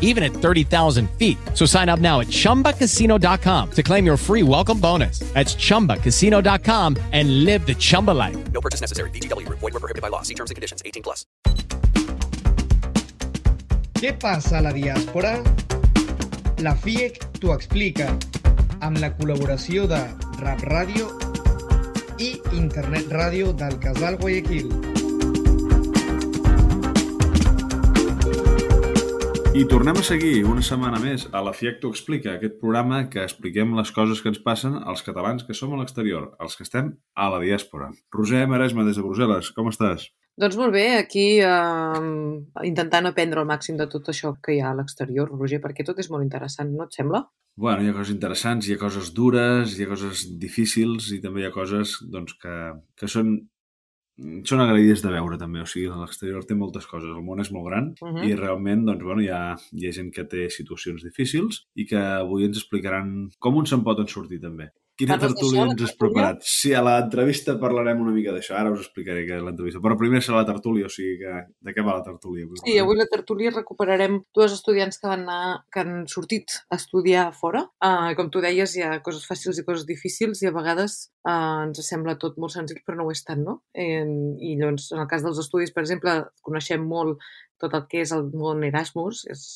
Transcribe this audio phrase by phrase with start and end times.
[0.00, 1.38] even at 30,000 feet.
[1.54, 5.20] So sign up now at ChumbaCasino.com to claim your free welcome bonus.
[5.32, 8.52] That's ChumbaCasino.com and live the Chumba life.
[8.52, 9.10] No purchase necessary.
[9.10, 9.60] VGW Group.
[9.60, 10.22] Void were prohibited by law.
[10.22, 10.82] See terms and conditions.
[10.84, 11.24] 18 plus.
[14.00, 15.34] Què passa a la diàspora?
[16.64, 18.06] La FIEC t'ho explica
[18.80, 20.00] amb la col·laboració de
[20.40, 21.10] Rap Ràdio
[22.16, 24.89] i Internet Ràdio del Casal Guayaquil.
[29.50, 33.72] I tornem a seguir una setmana més a la t'ho explica, aquest programa que expliquem
[33.74, 37.26] les coses que ens passen als catalans que som a l'exterior, els que estem a
[37.32, 37.90] la diàspora.
[38.14, 40.06] Roser Maresma, des de Brussel·les, com estàs?
[40.38, 42.06] Doncs molt bé, aquí eh,
[42.62, 45.98] intentant aprendre el màxim de tot això que hi ha a l'exterior, Roger, perquè tot
[45.98, 47.24] és molt interessant, no et sembla?
[47.58, 51.42] Bueno, hi ha coses interessants, hi ha coses dures, hi ha coses difícils i també
[51.42, 52.54] hi ha coses doncs, que,
[52.94, 53.34] que són
[54.44, 57.50] són agraïdes de veure també, o sigui, a l'exterior té moltes coses, el món és
[57.54, 58.16] molt gran uh Mhm.
[58.16, 58.28] -huh.
[58.28, 61.96] i realment doncs, bueno, hi, ha, hi ha gent que té situacions difícils i que
[61.96, 64.70] avui ens explicaran com un se'n pot en sortir també.
[65.00, 66.42] Quina tertúlia ens has preparat?
[66.44, 70.20] Sí, a l'entrevista parlarem una mica d'això, ara us explicaré què és l'entrevista, però primer
[70.24, 72.48] serà la tertúlia, o sigui que de què va la tertúlia?
[72.60, 77.30] Sí, avui la tertúlia recuperarem dos estudiants que van anar, que han sortit a estudiar
[77.36, 77.64] fora.
[77.80, 81.64] Uh, com tu deies, hi ha coses fàcils i coses difícils i a vegades uh,
[81.64, 83.60] ens sembla tot molt senzill, però no ho és tant, no?
[83.72, 87.24] Eh, I llavors, en el cas dels estudis, per exemple, coneixem molt
[87.60, 89.46] tot el que és el món Erasmus, és,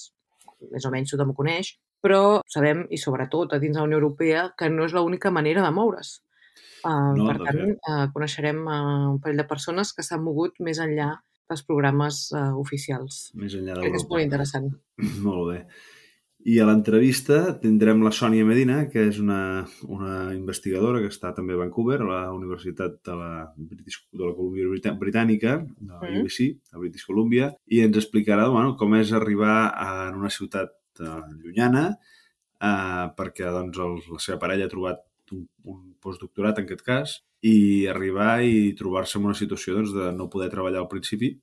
[0.72, 1.74] més o menys tothom ho coneix,
[2.04, 2.20] però
[2.52, 5.72] sabem, i sobretot a dins de la Unió Europea, que no és l'única manera de
[5.72, 6.18] moure's.
[6.84, 10.78] Uh, No, per tant, uh, coneixerem uh, un parell de persones que s'han mogut més
[10.84, 11.14] enllà
[11.48, 13.30] dels programes uh, oficials.
[13.40, 14.12] Més enllà Crec que és d'Europa.
[14.14, 14.68] molt interessant.
[15.26, 15.58] Molt bé.
[16.44, 21.54] I a l'entrevista tindrem la Sònia Medina, que és una, una investigadora que està també
[21.56, 26.02] a Vancouver, a la Universitat de la, British, de la Colúmbia Brita- Britànica, de la
[26.04, 26.20] Mm.
[26.20, 30.76] UBC, a British Columbia, i ens explicarà bueno, com és arribar a, en una ciutat
[31.00, 31.86] eh, llunyana,
[32.60, 37.16] eh, perquè doncs, el, la seva parella ha trobat un, un postdoctorat, en aquest cas,
[37.44, 41.34] i arribar i trobar-se en una situació doncs, de no poder treballar al principi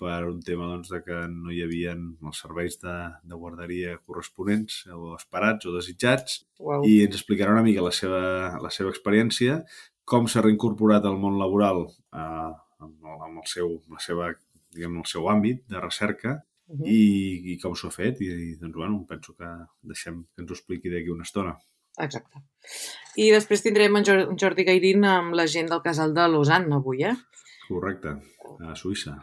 [0.00, 2.96] per un tema doncs, de que no hi havia els serveis de,
[3.28, 6.86] de guarderia corresponents o esperats o desitjats Uau.
[6.88, 8.22] i ens explicarà una mica la seva,
[8.64, 9.60] la seva experiència,
[10.08, 14.32] com s'ha reincorporat al món laboral eh, amb, el, amb el seu, la seva,
[14.72, 16.38] diguem, el seu àmbit de recerca
[16.70, 16.86] Mhm.
[16.86, 19.48] i, i com s'ho ha fet i, i doncs, bueno, penso que
[19.92, 21.56] deixem que ens ho expliqui d'aquí una estona.
[21.98, 22.44] Exacte.
[23.18, 24.06] I després tindrem en
[24.38, 27.16] Jordi Gairín amb la gent del casal de Lausanne avui, eh?
[27.66, 28.14] Correcte,
[28.62, 29.16] a Suïssa.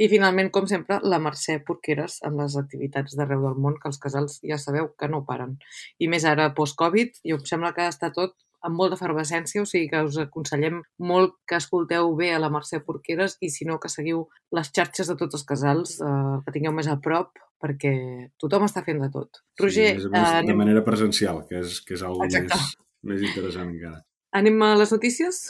[0.00, 3.98] I finalment, com sempre, la Mercè Porqueres amb les activitats d'arreu del món, que els
[4.00, 5.56] casals ja sabeu que no paren.
[5.98, 9.88] I més ara, post-Covid, i em sembla que està tot amb molta efervescència, o sigui
[9.90, 13.92] que us aconsellem molt que escolteu bé a la Mercè Porqueres i si no que
[13.92, 14.26] seguiu
[14.56, 17.94] les xarxes de tots els casals, eh, que tingueu més a prop, perquè
[18.40, 19.42] tothom està fent de tot.
[19.60, 22.70] Roger, sí, més, eh, de manera presencial, que és, que és algo més,
[23.04, 24.04] més interessant encara.
[24.32, 25.42] anem a les notícies?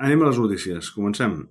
[0.00, 0.90] Anem a les notícies.
[0.90, 1.44] Comencem.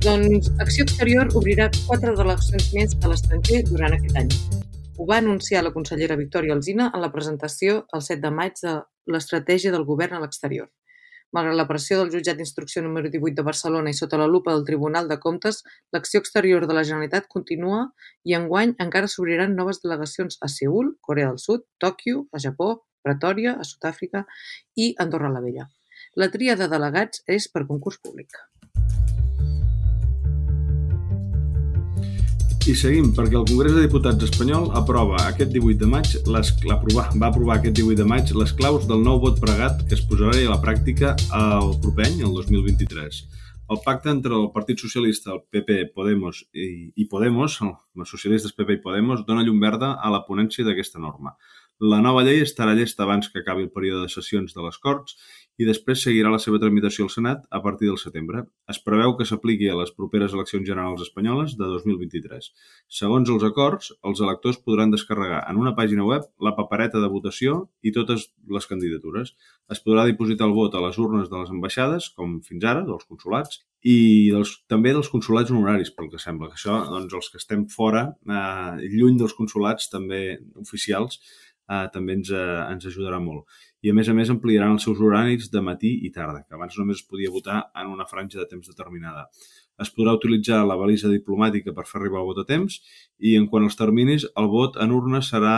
[0.00, 4.59] Doncs Acció Exterior obrirà quatre delegacions més a l'estranger durant aquest any.
[5.00, 8.72] Ho va anunciar la consellera Victòria Alzina en la presentació el 7 de maig de
[9.14, 10.66] l'estratègia del govern a l'exterior.
[11.36, 14.66] Malgrat la pressió del jutjat d'instrucció número 18 de Barcelona i sota la lupa del
[14.68, 15.62] Tribunal de Comptes,
[15.96, 17.80] l'acció exterior de la Generalitat continua
[18.28, 22.70] i enguany encara s'obriran noves delegacions a Seul, Corea del Sud, Tòquio, a Japó,
[23.00, 24.26] Pretòria, a Sud-àfrica
[24.76, 25.70] i Andorra la Vella.
[26.12, 28.36] La tria de delegats és per concurs públic.
[32.70, 37.08] I seguim, perquè el Congrés de Diputats espanyol aprova aquest 18 de maig les, l'aprovar,
[37.18, 40.36] va aprovar aquest 18 de maig les claus del nou vot pregat que es posarà
[40.38, 43.18] a la pràctica el proper any, el 2023.
[43.74, 48.78] El pacte entre el Partit Socialista, el PP, Podemos i, i Podemos, els socialistes PP
[48.78, 51.34] i Podemos, dona llum verda a la ponència d'aquesta norma.
[51.80, 55.18] La nova llei estarà llesta abans que acabi el període de sessions de les Corts
[55.60, 58.46] i després seguirà la seva tramitació al Senat a partir del setembre.
[58.72, 62.48] Es preveu que s'apliqui a les properes eleccions generals espanyoles de 2023.
[63.00, 67.58] Segons els acords, els electors podran descarregar en una pàgina web la papereta de votació
[67.84, 69.34] i totes les candidatures.
[69.68, 73.04] Es podrà dipositar el vot a les urnes de les ambaixades, com fins ara, dels
[73.04, 76.50] consulats, i dels, també dels consulats honoraris, pel que sembla.
[76.50, 81.20] Que això, doncs, els que estem fora, eh, lluny dels consulats també oficials,
[81.70, 83.46] eh, també ens, eh, ens ajudarà molt.
[83.80, 86.76] I a més a més ampliaran els seus horaris de matí i tarda, que abans
[86.78, 89.26] només es podia votar en una franja de temps determinada.
[89.80, 92.80] Es podrà utilitzar la balisa diplomàtica per fer arribar el vot a temps
[93.18, 95.56] i en quant als terminis, el vot en urna serà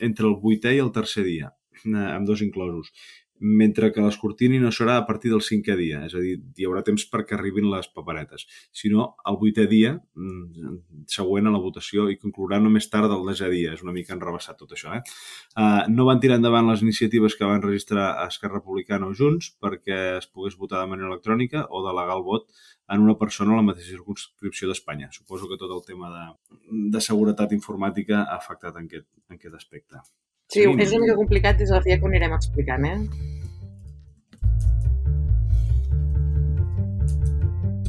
[0.00, 1.50] entre el vuitè i el tercer dia,
[1.82, 2.92] eh, amb dos inclosos
[3.40, 6.84] mentre que l'escrutini no serà a partir del cinquè dia, és a dir, hi haurà
[6.86, 10.76] temps perquè arribin les paperetes, sinó el vuitè dia mm,
[11.10, 14.58] següent a la votació i conclourà només tard del desè dia, és una mica enrebaçat
[14.60, 14.94] tot això.
[14.94, 15.02] Eh?
[15.58, 20.00] Uh, no van tirar endavant les iniciatives que van registrar Esquerra Republicana o Junts perquè
[20.20, 22.48] es pogués votar de manera electrònica o delegar el vot
[22.94, 25.10] en una persona a la mateixa circunscripció d'Espanya.
[25.12, 26.26] Suposo que tot el tema de,
[26.94, 30.04] de seguretat informàtica ha afectat en aquest, en aquest aspecte.
[30.52, 32.98] Sí, sí, és una mica complicat des de la FIA que ho anirem explicant, eh?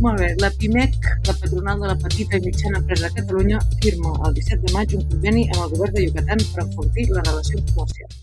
[0.04, 0.34] Molt bé.
[0.42, 0.96] La PIMEC,
[1.28, 4.96] la patronal de la petita i mitjana empresa de Catalunya, firma el 17 de maig
[4.98, 8.18] un conveni amb el govern de Yucatán per enfortir les relacions comercials.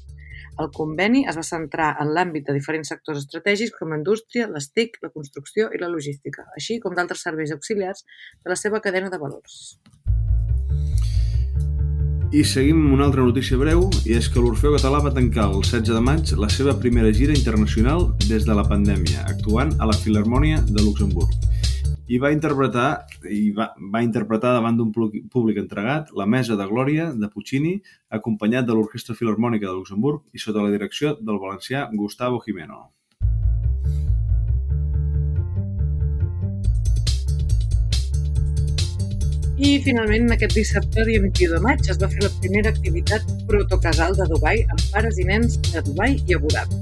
[0.61, 4.69] El conveni es va centrar en l'àmbit de diferents sectors estratègics com la indústria, les
[4.69, 8.05] TIC, la construcció i la logística, així com d'altres serveis auxiliars
[8.44, 9.62] de la seva cadena de valors.
[12.32, 15.58] I seguim amb una altra notícia breu, i és que l'Orfeu Català va tancar el
[15.58, 19.96] 16 de maig la seva primera gira internacional des de la pandèmia, actuant a la
[20.00, 21.34] Filarmònia de Luxemburg.
[22.08, 27.11] I va interpretar, i va, va interpretar davant d'un públic entregat la Mesa de Glòria
[27.12, 27.75] de Puccini,
[28.08, 32.87] acompanyat de l'Orquestra Filarmònica de Luxemburg i sota la direcció del valencià Gustavo Jimeno.
[39.60, 44.14] I finalment, aquest dissabte, dia 21 de maig, es va fer la primera activitat protocasal
[44.16, 46.78] de Dubai amb pares i nens de Dubai i Abu Dhabi.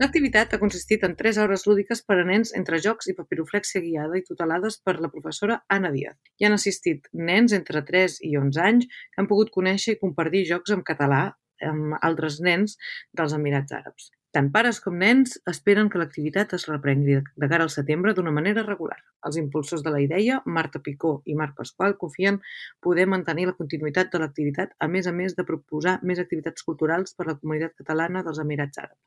[0.00, 4.16] L'activitat ha consistit en 3 hores lúdiques per a nens entre jocs i papiroflexia guiada
[4.16, 6.16] i tutelades per la professora Anna Díaz.
[6.40, 10.46] Hi han assistit nens entre 3 i 11 anys que han pogut conèixer i compartir
[10.54, 11.26] jocs en català
[11.60, 12.78] amb altres nens
[13.12, 14.08] dels Emirats Àrabs.
[14.30, 18.62] Tant pares com nens esperen que l'activitat es reprengui de cara al setembre d'una manera
[18.66, 18.98] regular.
[19.26, 22.38] Els impulsors de la idea, Marta Picó i Marc Pasqual, confien
[22.86, 27.16] poder mantenir la continuïtat de l'activitat, a més a més de proposar més activitats culturals
[27.16, 29.00] per a la comunitat catalana dels Emirats Àrabs.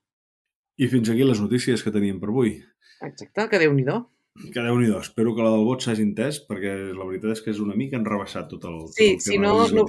[0.75, 2.57] I fins aquí les notícies que teníem per avui.
[3.07, 3.87] Exacte, que déu nhi
[4.51, 7.51] que déu nhi Espero que la del vot s'hagi entès, perquè la veritat és que
[7.53, 9.85] és una mica enrebaçat tot el, tot sí, el si no, no,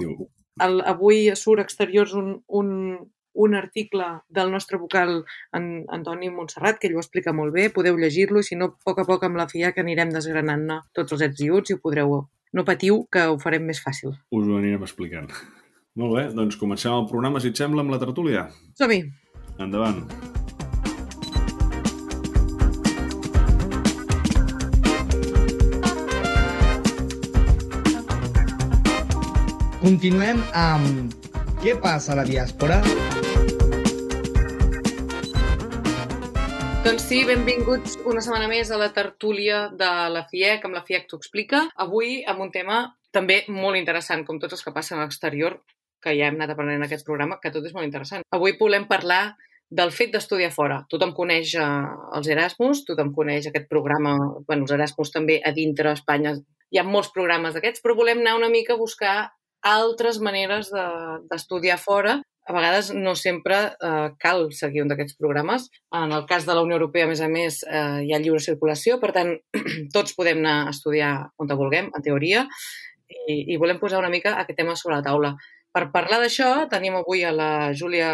[0.61, 2.69] el, avui surt exteriors un, un,
[3.35, 7.99] un article del nostre vocal en Antoni Montserrat, que ell ho explica molt bé, podeu
[7.99, 10.65] llegir-lo i si no, a poc a poc amb la FIA que anirem desgranant
[10.95, 12.23] tots els ets i uts i ho podreu...
[12.55, 14.13] No patiu, que ho farem més fàcil.
[14.31, 15.27] Us ho anirem explicant.
[15.99, 18.47] Molt bé, doncs comencem el programa, si et sembla, amb la tertúlia.
[18.79, 19.03] Som-hi!
[19.59, 20.05] Endavant!
[29.85, 31.13] Continuem amb
[31.65, 32.75] Què passa a la diàspora?
[36.85, 41.07] Doncs sí, benvinguts una setmana més a la tertúlia de la FIEC, amb la FIEC
[41.09, 41.63] t'ho explica.
[41.81, 45.55] Avui amb un tema també molt interessant, com tots els que passen a l'exterior,
[46.05, 48.21] que ja hem anat aprenent en aquest programa, que tot és molt interessant.
[48.37, 49.33] Avui volem parlar
[49.65, 50.83] del fet d'estudiar fora.
[50.93, 51.71] Tothom coneix eh,
[52.19, 54.13] els Erasmus, tothom coneix aquest programa,
[54.45, 56.35] bueno, els Erasmus també a dintre Espanya,
[56.69, 59.15] hi ha molts programes d'aquests, però volem anar una mica a buscar
[59.65, 62.15] altres maneres d'estudiar de, fora.
[62.45, 65.65] A vegades no sempre eh, cal seguir un d'aquests programes.
[65.97, 68.43] En el cas de la Unió Europea, a més a més, eh, hi ha lliure
[68.43, 69.33] circulació, per tant,
[69.95, 72.45] tots podem anar a estudiar on vulguem, en teoria,
[73.09, 75.33] i, i volem posar una mica aquest tema sobre la taula.
[75.75, 78.09] Per parlar d'això, tenim avui a la Júlia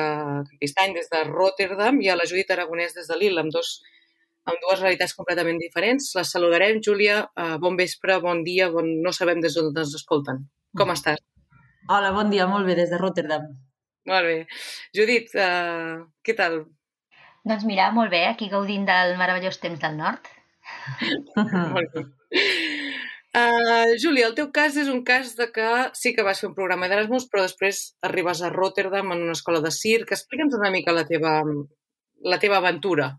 [0.54, 3.82] Capistany des de Rotterdam i a la Judit Aragonès des de Lille, amb, dos,
[4.48, 6.08] amb dues realitats completament diferents.
[6.18, 6.80] Les saludarem.
[6.82, 8.90] Júlia, eh, bon vespre, bon dia, bon...
[9.04, 10.42] no sabem des d'on ens escolten.
[10.74, 10.98] Com mm.
[10.98, 11.22] estàs?
[11.90, 13.48] Hola, bon dia, molt bé, des de Rotterdam.
[14.10, 14.38] Molt bé.
[14.98, 16.62] Judit, uh, què tal?
[17.48, 20.30] Doncs mira, molt bé, aquí gaudint del meravellós temps del nord.
[21.74, 22.06] molt bé.
[23.32, 26.56] Uh, Júlia, el teu cas és un cas de que sí que vas fer un
[26.58, 30.12] programa d'Erasmus, però després arribes a Rotterdam en una escola de circ.
[30.12, 31.40] Explica'ns una mica la teva,
[32.28, 33.14] la teva aventura.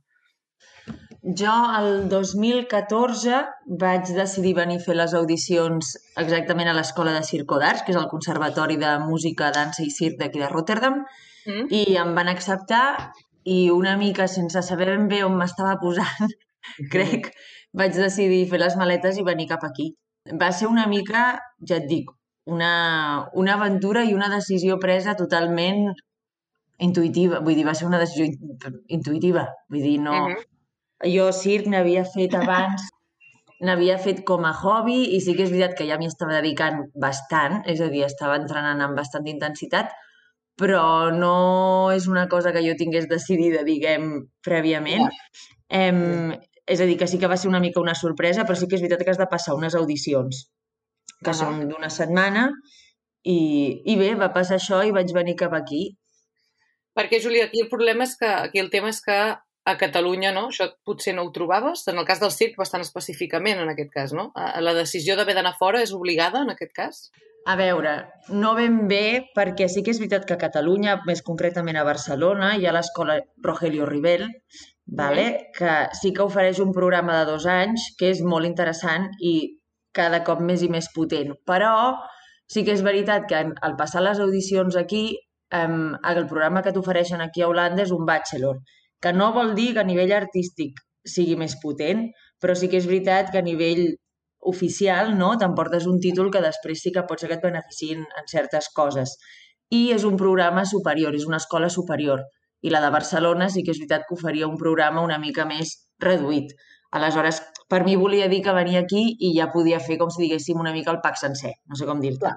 [1.23, 3.37] Jo, el 2014,
[3.79, 7.99] vaig decidir venir a fer les audicions exactament a l'Escola de Circo d'Arts, que és
[8.01, 11.05] el Conservatori de Música, Dansa i Circ d'aquí de Rotterdam,
[11.47, 11.69] mm.
[11.71, 13.13] i em van acceptar
[13.47, 16.35] i una mica sense saber ben bé on m'estava posant,
[16.95, 17.31] crec,
[17.71, 19.93] vaig decidir fer les maletes i venir cap aquí.
[20.43, 22.11] Va ser una mica, ja et dic,
[22.51, 25.93] una, una aventura i una decisió presa totalment
[26.83, 27.39] intuïtiva.
[27.47, 28.27] Vull dir, va ser una decisió
[28.91, 29.47] intuïtiva.
[29.71, 30.19] Vull dir, no...
[30.19, 30.49] Uh -huh.
[31.09, 32.85] Jo circ n'havia fet abans,
[33.63, 36.85] n'havia fet com a hobby i sí que és veritat que ja m'hi estava dedicant
[36.99, 39.93] bastant, és a dir, estava entrenant amb bastant intensitat,
[40.59, 44.09] però no és una cosa que jo tingués decidida, diguem,
[44.45, 45.07] prèviament.
[45.07, 45.87] Yeah.
[45.87, 46.35] Em,
[46.67, 48.77] és a dir, que sí que va ser una mica una sorpresa, però sí que
[48.79, 50.45] és veritat que has de passar unes audicions,
[51.25, 52.51] que són d'una setmana,
[53.23, 53.39] i,
[53.87, 55.85] i bé, va passar això i vaig venir cap aquí.
[56.99, 59.19] Perquè, Júlia, aquí el problema és que, aquí el tema és que
[59.65, 60.49] a Catalunya, no?
[60.51, 61.85] Això potser no ho trobaves?
[61.91, 64.31] En el cas del circ, bastant específicament, en aquest cas, no?
[64.35, 67.05] La decisió d'haver d'anar fora és obligada, en aquest cas?
[67.47, 67.93] A veure,
[68.31, 72.53] no ben bé, perquè sí que és veritat que a Catalunya, més concretament a Barcelona,
[72.57, 74.29] hi ha l'escola Rogelio Ribel,
[74.87, 75.27] vale?
[75.57, 79.59] que sí que ofereix un programa de dos anys que és molt interessant i
[79.95, 81.35] cada cop més i més potent.
[81.47, 81.73] Però
[82.51, 85.19] sí que és veritat que al passar les audicions aquí,
[85.53, 88.63] el programa que t'ofereixen aquí a Holanda és un bachelor,
[89.03, 90.79] que no vol dir que a nivell artístic
[91.15, 92.07] sigui més potent,
[92.41, 93.85] però sí que és veritat que a nivell
[94.53, 98.31] oficial no t'emportes un títol que després sí que pot ser que et beneficiïn en
[98.31, 99.17] certes coses.
[99.71, 102.23] I és un programa superior, és una escola superior
[102.63, 105.75] i la de Barcelona sí que és veritat que oferia un programa una mica més
[106.07, 106.55] reduït.
[106.99, 107.41] Aleshores,
[107.73, 110.75] per mi volia dir que venia aquí i ja podia fer, com si diguéssim, una
[110.77, 111.55] mica el pack sencer.
[111.69, 112.37] No sé com dir-te.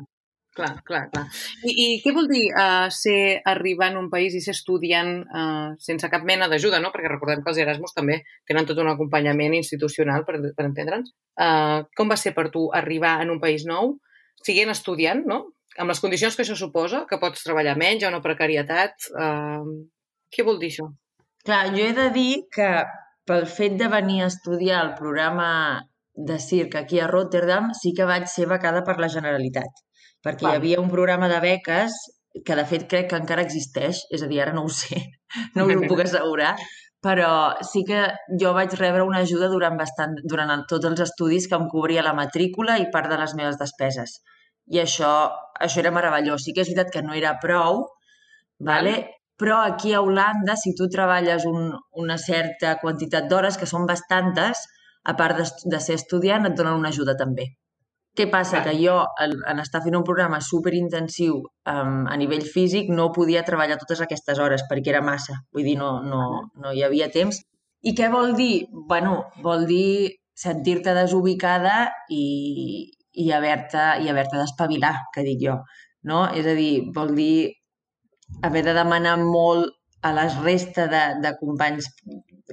[0.55, 1.25] Clar, clar, clar.
[1.67, 5.73] I, I què vol dir uh, ser arribar en un país i ser estudiant uh,
[5.83, 6.93] sense cap mena d'ajuda, no?
[6.93, 11.11] Perquè recordem que els Erasmus també tenen tot un acompanyament institucional, per, per entendre'ns.
[11.35, 13.97] Uh, com va ser per tu arribar en un país nou,
[14.47, 15.41] siguent estudiant, no?
[15.75, 19.11] Amb les condicions que això suposa, que pots treballar menys, hi ha una precarietat...
[19.11, 19.91] Uh,
[20.35, 20.87] què vol dir això?
[21.45, 22.69] Clar, jo he de dir que
[23.29, 25.49] pel fet de venir a estudiar el programa
[26.15, 29.83] de circ aquí a Rotterdam, sí que vaig ser becada per la Generalitat,
[30.25, 30.55] perquè Val.
[30.55, 31.97] hi havia un programa de beques
[32.45, 34.99] que de fet crec que encara existeix, és a dir, ara no ho sé,
[35.55, 36.55] no us ho puc assegurar,
[37.05, 37.31] però
[37.63, 38.01] sí que
[38.41, 42.15] jo vaig rebre una ajuda durant, bastant, durant tots els estudis que em cobria la
[42.17, 44.17] matrícula i part de les meves despeses.
[44.73, 45.11] I això,
[45.61, 46.41] això era meravellós.
[46.41, 47.85] Sí que és veritat que no era prou,
[48.57, 48.95] vale?
[49.37, 54.61] però aquí a Holanda, si tu treballes un, una certa quantitat d'hores, que són bastantes,
[55.03, 57.49] a part de, de ser estudiant, et donen una ajuda també.
[58.15, 58.61] Què passa?
[58.63, 63.75] Que jo, en estar fent un programa superintensiu um, a nivell físic, no podia treballar
[63.81, 65.41] totes aquestes hores perquè era massa.
[65.51, 66.21] Vull dir, no, no,
[66.63, 67.41] no hi havia temps.
[67.83, 68.67] I què vol dir?
[68.89, 72.23] bueno, vol dir sentir-te desubicada i,
[73.11, 75.59] i haver-te haver, haver d'espavilar, que dic jo.
[76.07, 76.25] No?
[76.31, 77.51] És a dir, vol dir
[78.43, 81.91] haver de demanar molt a la resta de, de companys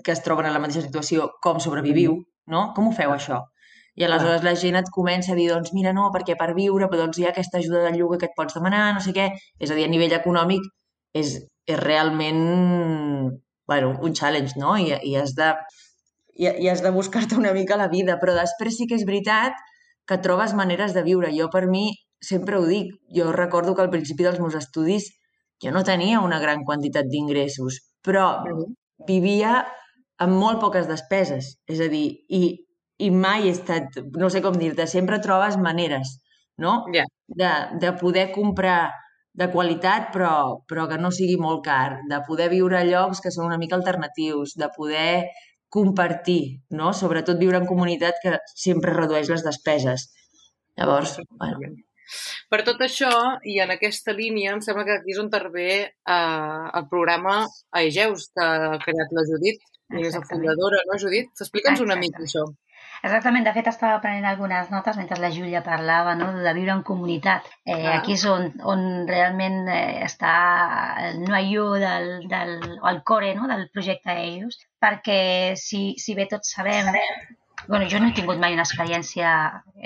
[0.02, 2.16] que es troben en la mateixa situació com sobreviviu,
[2.48, 2.70] no?
[2.76, 3.42] Com ho feu, això?
[4.00, 7.04] I aleshores la gent et comença a dir, doncs mira, no, perquè per viure però
[7.04, 9.28] doncs hi ha aquesta ajuda de lloguer que et pots demanar, no sé què.
[9.60, 10.64] És a dir, a nivell econòmic
[11.18, 11.34] és,
[11.68, 12.40] és realment
[13.66, 14.76] bueno, un challenge, no?
[14.76, 15.52] I, i has de,
[16.36, 19.60] i, i has de buscar-te una mica la vida, però després sí que és veritat
[20.08, 21.30] que trobes maneres de viure.
[21.36, 21.90] Jo, per mi,
[22.24, 25.10] sempre ho dic, jo recordo que al principi dels meus estudis
[25.62, 28.42] jo no tenia una gran quantitat d'ingressos, però
[29.06, 29.62] vivia
[30.22, 31.54] amb molt poques despeses.
[31.70, 32.42] És a dir, i,
[33.06, 36.16] i mai he estat, no sé com dir-te, sempre trobes maneres,
[36.60, 36.82] no?
[36.94, 37.08] Yeah.
[37.26, 38.92] De, de poder comprar
[39.32, 40.32] de qualitat però,
[40.68, 43.78] però que no sigui molt car, de poder viure a llocs que són una mica
[43.78, 45.30] alternatius, de poder
[45.72, 46.92] compartir, no?
[46.92, 50.10] Sobretot viure en comunitat que sempre redueix les despeses.
[50.76, 51.72] Llavors, bueno,
[52.52, 53.10] per tot això,
[53.48, 57.36] i en aquesta línia, em sembla que aquí és on intervé eh, el programa
[57.80, 59.62] Aegeus, que ha creat la Judit,
[59.96, 61.32] i és la fundadora, no, Judit?
[61.40, 62.44] Explica'ns una mica això.
[63.02, 66.28] Exactament, de fet estava prenent algunes notes mentre la Júlia parlava no?
[66.44, 67.48] de viure en comunitat.
[67.66, 67.96] Eh, ah.
[67.96, 70.32] Aquí és on, on realment eh, està
[71.08, 72.56] el nualló del, del,
[72.92, 73.50] el core no?
[73.50, 75.20] del projecte EUS, perquè
[75.58, 76.92] si, si bé tots sabem
[77.68, 79.28] bueno, jo no he tingut mai una experiència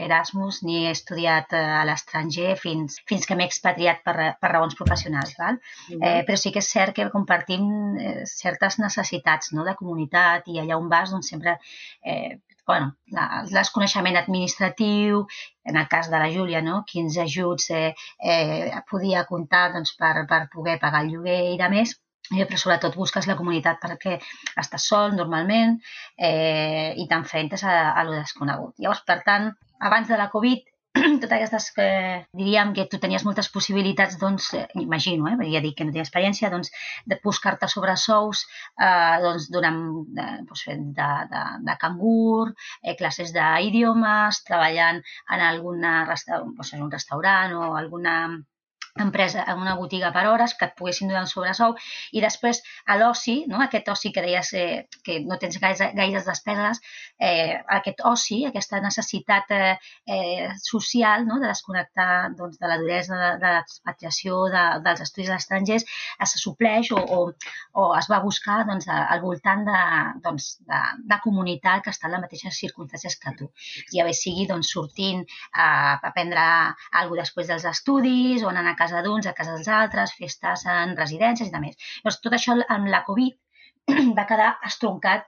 [0.07, 4.77] Erasmus ni he estudiat eh, a l'estranger fins, fins que m'he expatriat per, per raons
[4.79, 5.35] professionals.
[5.39, 5.59] Val?
[5.59, 6.07] Mm -hmm.
[6.09, 9.65] eh, però sí que és cert que compartim eh, certes necessitats no?
[9.65, 11.59] de comunitat i allà on vas doncs, sempre
[12.05, 15.23] eh, bueno, la, desconeixement administratiu,
[15.65, 16.83] en el cas de la Júlia, no?
[16.91, 17.93] quins ajuts eh,
[18.33, 21.95] eh, podia comptar doncs, per, per poder pagar el lloguer i de més,
[22.35, 24.17] Eh, però sobretot busques la comunitat perquè
[24.59, 25.77] estàs sol normalment
[26.19, 28.75] eh, i t'enfrentes a, a lo desconegut.
[28.83, 29.53] Llavors, per tant,
[29.91, 30.65] abans de la Covid
[31.21, 31.89] totes aquestes que
[32.41, 36.07] diríem que tu tenies moltes possibilitats, doncs, eh, imagino, eh, ja dic que no tenia
[36.07, 36.73] experiència, doncs,
[37.07, 38.45] de buscar-te sobre sous
[38.81, 39.81] eh, doncs, durant,
[40.19, 40.65] de, doncs,
[40.99, 42.51] de, de, de cangur,
[42.83, 45.03] eh, classes d'idiomes, treballant
[45.37, 48.17] en alguna doncs, un restaurant o alguna
[48.99, 51.75] empresa en una botiga per hores que et poguessin donar el sobresou
[52.17, 53.61] i després a l'oci, no?
[53.63, 56.81] aquest oci que deies eh, que no tens gaires, gaires despeses,
[57.19, 59.75] eh, aquest oci, aquesta necessitat eh,
[60.07, 61.41] eh, social no?
[61.43, 65.85] de desconnectar doncs, de la duresa de, de l'expatriació de, dels estudis estrangers
[66.23, 67.21] es supleix o, o,
[67.77, 69.83] o es va buscar doncs, al voltant de,
[70.25, 73.51] doncs, de, de comunitat que està en les mateixes circumstàncies que tu.
[73.93, 76.43] Ja bé sigui doncs, sortint a, a aprendre
[77.01, 80.97] alguna després dels estudis o anant a casa d'uns, a casa dels altres, festes en
[80.99, 81.79] residències i de més.
[82.01, 85.27] Llavors, tot això amb la Covid va quedar estroncat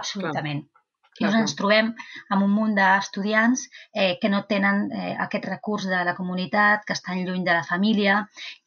[0.00, 0.66] absolutament.
[0.66, 0.80] Clar.
[1.20, 1.88] Llavors ens trobem
[2.34, 6.96] amb un munt d'estudiants eh, que no tenen eh, aquest recurs de la comunitat, que
[6.96, 8.20] estan lluny de la família,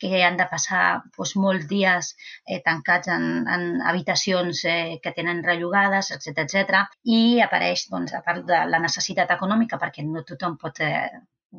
[0.04, 5.42] que han de passar doncs, molts dies eh, tancats en, en habitacions eh, que tenen
[5.48, 6.84] rellogades, etc etc.
[7.18, 11.08] I apareix, doncs, a part de la necessitat econòmica, perquè no tothom pot eh,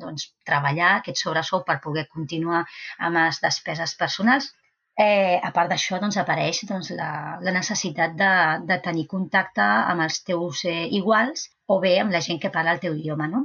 [0.03, 2.61] doncs, treballar aquest sobresou per poder continuar
[3.07, 4.51] amb les despeses personals.
[5.05, 7.09] Eh, a part d'això, doncs, apareix doncs, la,
[7.43, 8.31] la necessitat de,
[8.69, 12.77] de tenir contacte amb els teus eh, iguals o bé amb la gent que parla
[12.77, 13.43] el teu idioma, no?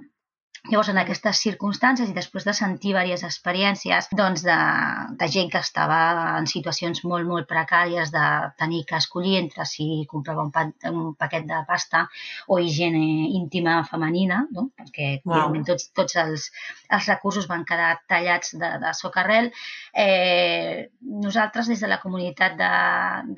[0.69, 4.57] Llavors, en aquestes circumstàncies i després de sentir diverses experiències doncs, de,
[5.17, 6.01] de gent que estava
[6.37, 8.25] en situacions molt, molt precàries de
[8.61, 12.03] tenir que escollir entre si comprava un, pa, un paquet de pasta
[12.49, 14.67] o higiene íntima femenina, no?
[14.77, 15.57] perquè wow.
[15.65, 16.51] tots, tots els,
[16.93, 19.49] els recursos van quedar tallats de, de socarrel,
[19.97, 20.91] eh,
[21.25, 22.71] nosaltres des de la comunitat de,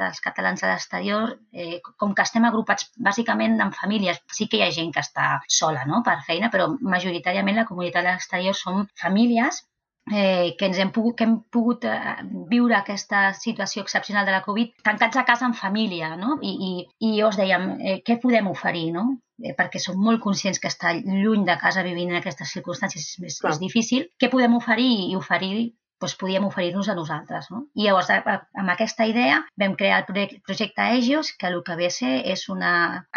[0.02, 4.66] dels catalans a l'exterior, eh, com que estem agrupats bàsicament en famílies, sí que hi
[4.66, 6.02] ha gent que està sola no?
[6.02, 9.62] per feina, però majoritàriament majoritàriament la comunitat a l'exterior som famílies
[10.10, 12.16] eh, que ens hem pogut, que hem pogut eh,
[12.50, 16.38] viure aquesta situació excepcional de la Covid tancats a casa en família, no?
[16.42, 16.72] I, i,
[17.08, 19.04] i us dèiem, eh, què podem oferir, no?
[19.42, 23.38] Eh, perquè som molt conscients que estar lluny de casa vivint en aquestes circumstàncies és,
[23.52, 24.08] és difícil.
[24.18, 24.90] Què podem oferir?
[25.12, 25.70] I oferir
[26.02, 27.48] doncs podíem oferir-nos a nosaltres.
[27.54, 27.64] No?
[27.78, 31.94] I llavors, amb aquesta idea, vam crear el projecte EGIOS, que el que ve a
[31.94, 32.72] ser és una...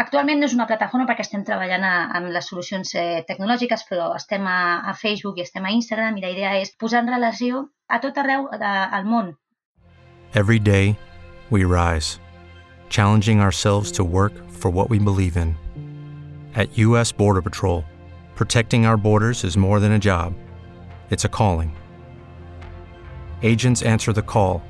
[0.05, 4.45] Actualment no és una plataforma perquè estem treballant amb les solucions eh, tecnològiques, però estem
[4.47, 7.99] a, a Facebook i estem a Instagram i la idea és posar en relació a
[8.03, 9.35] tot arreu de, al món.
[10.33, 10.97] Every day,
[11.49, 12.19] we rise,
[12.89, 15.55] challenging ourselves to work for what we believe in.
[16.55, 17.11] At U.S.
[17.11, 17.83] Border Patrol,
[18.35, 20.33] protecting our borders is more than a job,
[21.09, 21.75] it's a calling.
[23.45, 24.61] Agents answer the call,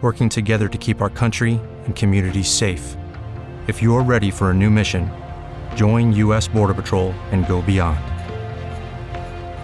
[0.00, 2.96] working together to keep our country and communities safe.
[3.66, 5.10] If you're ready for a new mission,
[5.74, 6.46] join U.S.
[6.48, 7.98] Border Patrol and go beyond.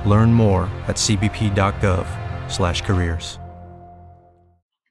[0.05, 3.39] Learn more at cbp.gov/careers.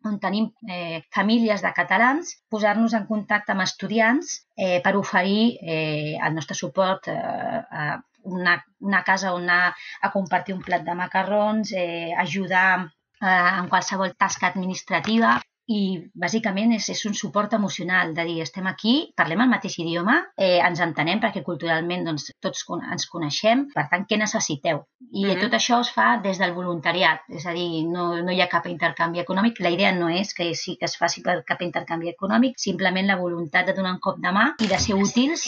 [0.04, 6.18] on tenim eh, famílies de catalans, posar-nos en contacte amb estudiants eh, per oferir eh,
[6.20, 10.96] el nostre suport eh, a una, una casa on anar a compartir un plat de
[10.96, 12.92] macarrons, eh, ajudar
[13.24, 15.40] en qualsevol tasca administrativa
[15.72, 20.18] i bàsicament és, és un suport emocional de dir estem aquí, parlem el mateix idioma,
[20.36, 24.84] eh, ens entenem perquè culturalment doncs, tots ens coneixem, per tant, què necessiteu?
[25.00, 25.42] I mm -hmm.
[25.42, 28.68] tot això es fa des del voluntariat, és a dir, no, no hi ha cap
[28.68, 29.60] intercanvi econòmic.
[29.60, 33.16] La idea no és que sí que es faci per cap intercanvi econòmic, simplement la
[33.16, 35.48] voluntat de donar un cop de mà i de ser útils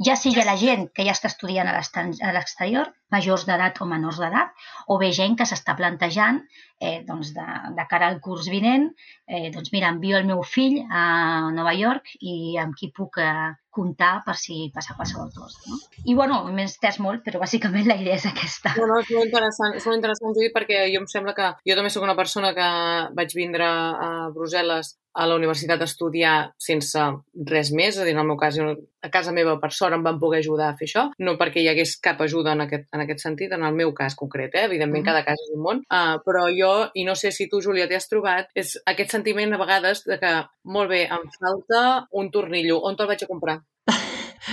[0.00, 4.52] ja sigui la gent que ja està estudiant a l'exterior, majors d'edat o menors d'edat,
[4.88, 6.40] o bé gent que s'està plantejant
[6.80, 7.44] eh, doncs de,
[7.76, 8.88] de cara al curs vinent,
[9.28, 13.52] eh, doncs mira, envio el meu fill a Nova York i amb qui puc eh,
[13.72, 15.60] comptar per si passa qualsevol cosa.
[15.68, 15.78] No?
[16.08, 18.74] I bueno, m'he estès molt, però bàsicament la idea és aquesta.
[18.78, 21.78] No, no, és molt interessant, és molt interessant, Judit, perquè jo em sembla que jo
[21.78, 22.72] també sóc una persona que
[23.16, 27.02] vaig vindre a Brussel·les a la universitat a estudiar sense
[27.48, 30.04] res més, és a dir, en el meu cas, a casa meva, per sort, em
[30.04, 33.04] van poder ajudar a fer això, no perquè hi hagués cap ajuda en aquest, en
[33.04, 34.64] aquest sentit, en el meu cas concret, eh?
[34.70, 35.10] evidentment mm.
[35.10, 37.98] cada cas és un món, uh, però jo, i no sé si tu, Júlia, t'hi
[37.98, 40.32] has trobat, és aquest sentiment a vegades de que,
[40.64, 41.84] molt bé, em falta
[42.18, 43.60] un tornillo, on te'l vaig a comprar?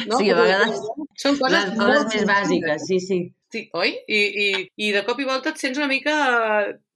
[0.06, 0.20] No?
[0.20, 0.84] Sí, a vegades
[1.18, 3.18] són coses, les coses més bàsiques, sí, sí.
[3.50, 3.96] Sí, oi?
[4.06, 6.14] I, i, I de cop i volta et sents una mica...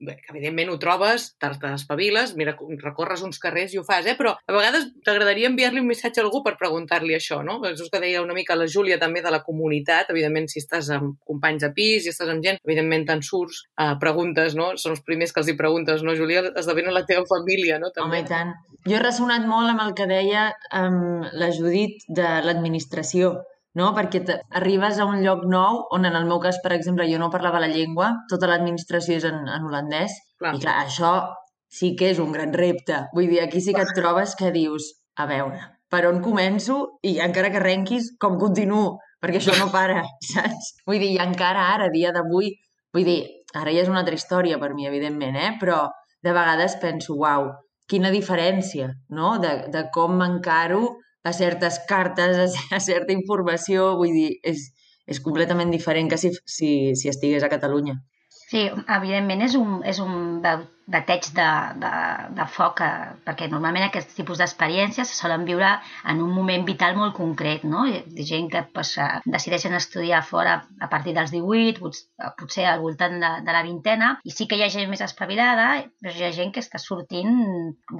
[0.04, 4.18] Bé, que evidentment ho trobes, t'espaviles, mira, recorres uns carrers i ho fas, eh?
[4.20, 7.56] però a vegades t'agradaria enviar-li un missatge a algú per preguntar-li això, no?
[7.70, 11.16] És que deia una mica la Júlia també de la comunitat, evidentment si estàs amb
[11.24, 14.74] companys de pis i estàs amb gent, evidentment te'n surts, uh, preguntes, no?
[14.82, 16.44] Són els primers que els hi preguntes, no, Júlia?
[16.52, 17.94] Esdevenen la teva família, no?
[17.96, 18.20] També.
[18.20, 18.54] Home, i tant.
[18.84, 23.38] Jo he ressonat molt amb el que deia um, la Judit de l'administració,
[23.80, 23.92] no?
[23.98, 24.24] Perquè
[24.60, 27.62] arribes a un lloc nou on, en el meu cas, per exemple, jo no parlava
[27.64, 30.56] la llengua, tota l'administració és en, en holandès, clar.
[30.58, 31.14] i clar, això
[31.74, 33.06] sí que és un gran repte.
[33.16, 37.18] Vull dir, aquí sí que et trobes que dius, a veure, per on començo i
[37.22, 39.00] encara que arrenquis, com continuo?
[39.24, 40.74] Perquè això no para, saps?
[40.90, 42.54] Vull dir, i encara ara, dia d'avui,
[42.94, 43.20] vull dir,
[43.58, 45.54] ara ja és una altra història per mi, evidentment, eh?
[45.62, 45.86] però
[46.24, 47.50] de vegades penso, uau,
[47.90, 50.86] quina diferència, no?, de, de com m'encaro
[51.24, 54.70] a certes cartes, a, certa informació, vull dir, és,
[55.08, 57.98] és completament diferent que si, si, si estigués a Catalunya.
[58.54, 60.42] Sí, evidentment és un, és un
[60.94, 61.46] bateig de,
[61.82, 61.92] de,
[62.38, 65.72] de foc, eh, perquè normalment aquests tipus d'experiències se solen viure
[66.12, 67.88] en un moment vital molt concret, no?
[67.90, 71.90] Hi gent que pues, eh, decideixen estudiar fora a partir dels 18,
[72.44, 75.68] potser al voltant de, de la vintena, i sí que hi ha gent més espavilada,
[76.04, 77.34] però hi ha gent que està sortint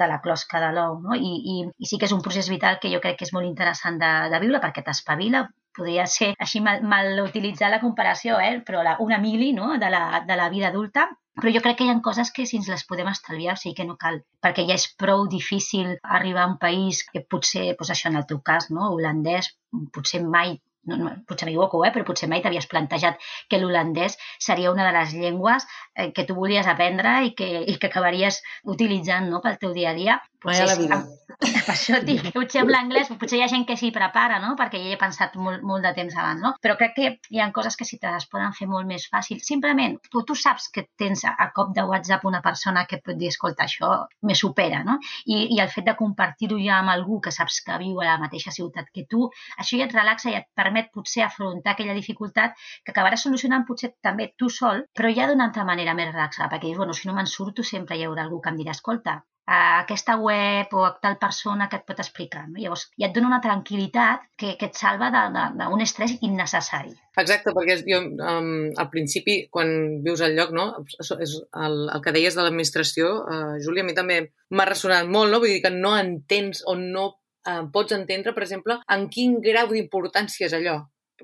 [0.04, 1.18] de la closca de l'ou, no?
[1.18, 3.50] I, i, I sí que és un procés vital que jo crec que és molt
[3.50, 8.62] interessant de, de viure perquè t'espavila, podria ser així mal, mal utilitzar la comparació, eh?
[8.66, 9.74] però la, una mili no?
[9.82, 11.10] de, la, de la vida adulta
[11.42, 13.78] però jo crec que hi ha coses que si ens les podem estalviar, o sigui
[13.80, 17.94] que no cal, perquè ja és prou difícil arribar a un país que potser, doncs
[17.96, 18.92] això en el teu cas, no?
[18.94, 19.50] holandès,
[19.98, 24.72] potser mai no, no, potser m'equivoco, eh, però potser mai t'havies plantejat que l'holandès seria
[24.74, 28.42] una de les llengües eh, que tu volies aprendre i que, i que acabaries
[28.76, 30.20] utilitzant no, pel teu dia a dia.
[30.44, 30.98] Potser, la vida.
[31.64, 34.54] Per això dic, potser amb l'anglès, potser hi ha gent que s'hi prepara, no?
[34.60, 36.52] perquè ja he pensat molt, molt de temps abans, no?
[36.64, 39.40] però crec que hi ha coses que si te les poden fer molt més fàcil.
[39.48, 43.32] Simplement, tu, tu saps que tens a cop de WhatsApp una persona que pot dir,
[43.34, 43.94] escolta, això
[44.30, 45.00] me supera, no?
[45.26, 48.20] I, i el fet de compartir-ho ja amb algú que saps que viu a la
[48.22, 52.60] mateixa ciutat que tu, això ja et relaxa i et permet potser afrontar aquella dificultat
[52.84, 56.70] que acabaràs solucionant potser també tu sol, però ja d'una altra manera més relaxada, perquè
[56.70, 59.80] dius, bueno, si no me'n surto sempre hi haurà algú que em dirà, escolta, a
[59.82, 62.46] aquesta web o a tal persona que et pot explicar.
[62.48, 62.60] No?
[62.62, 66.94] Llavors, ja et dona una tranquil·litat que, que et salva d'un estrès innecessari.
[67.20, 70.70] Exacte, perquè jo um, al principi, quan vius al lloc, no?
[70.98, 74.22] és el, el que deies de l'administració, uh, Júlia, a mi també
[74.56, 75.44] m'ha ressonat molt, no?
[75.44, 79.76] vull dir que no entens o no uh, pots entendre, per exemple, en quin grau
[79.76, 80.80] d'importància és allò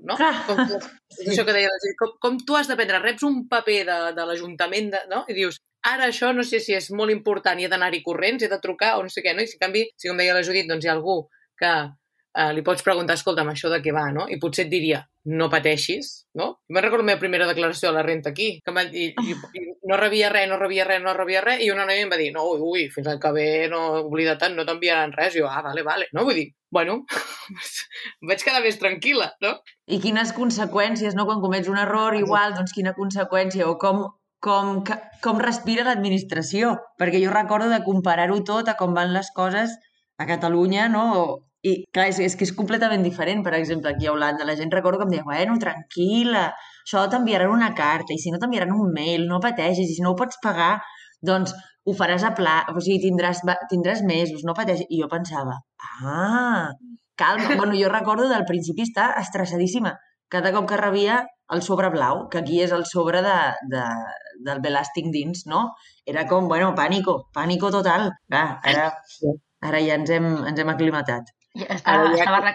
[0.08, 0.18] no?
[0.48, 0.60] Com,
[1.20, 4.28] és això que deia com, com tu has de prendre, reps un paper de, de
[4.30, 5.24] l'Ajuntament, no?
[5.30, 8.52] i dius, ara això no sé si és molt important i he d'anar-hi corrents, he
[8.52, 9.46] de trucar o no sé què, no?
[9.46, 11.22] I si en canvi, si com deia la Judit, doncs hi ha algú
[11.60, 14.28] que eh, li pots preguntar, escolta'm, això de què va, no?
[14.30, 16.52] I potser et diria, no pateixis, no?
[16.70, 19.69] Me'n recordo la meva primera declaració de la renta aquí, que va dir, i, i
[19.90, 22.30] no rebia res, no rebia res, no rebia res, i una noia em va dir,
[22.36, 25.34] no, ui, ui fins al que ve, no oblida tant, no t'enviaran res.
[25.34, 26.06] I jo, ah, vale, vale.
[26.14, 27.00] No, vull dir, bueno,
[28.30, 29.56] vaig quedar més tranquil·la, no?
[29.90, 31.26] I quines conseqüències, no?
[31.30, 34.06] Quan comets un error, igual, doncs quina conseqüència, o com,
[34.46, 34.84] com,
[35.26, 39.74] com respira l'administració, perquè jo recordo de comparar-ho tot a com van les coses
[40.22, 41.06] a Catalunya, no?
[41.66, 44.46] I, clar, és, és que és completament diferent, per exemple, aquí a Holanda.
[44.48, 46.52] La gent recordo que em deia, bueno, tranquil·la,
[46.90, 50.14] això t'enviaran una carta, i si no t'enviaran un mail, no pateixis, i si no
[50.14, 50.80] ho pots pagar,
[51.22, 51.54] doncs
[51.86, 54.90] ho faràs a pla, o sigui, tindràs, tindràs mesos, no pateixis.
[54.90, 55.60] I jo pensava,
[56.02, 56.70] ah,
[57.20, 57.50] calma.
[57.62, 59.98] bueno, jo recordo del principi estar estressadíssima.
[60.30, 61.24] Cada cop que rebia
[61.54, 63.38] el sobre blau, que aquí és el sobre de,
[63.72, 63.86] de,
[64.46, 65.64] del belàstic dins, no?
[66.06, 68.12] Era com, bueno, pànico, pànico total.
[68.30, 68.92] Clar, ara,
[69.66, 71.34] ara ja ens hem, ens hem aclimatat.
[71.58, 72.22] Ja estava, ja...
[72.22, 72.54] estava,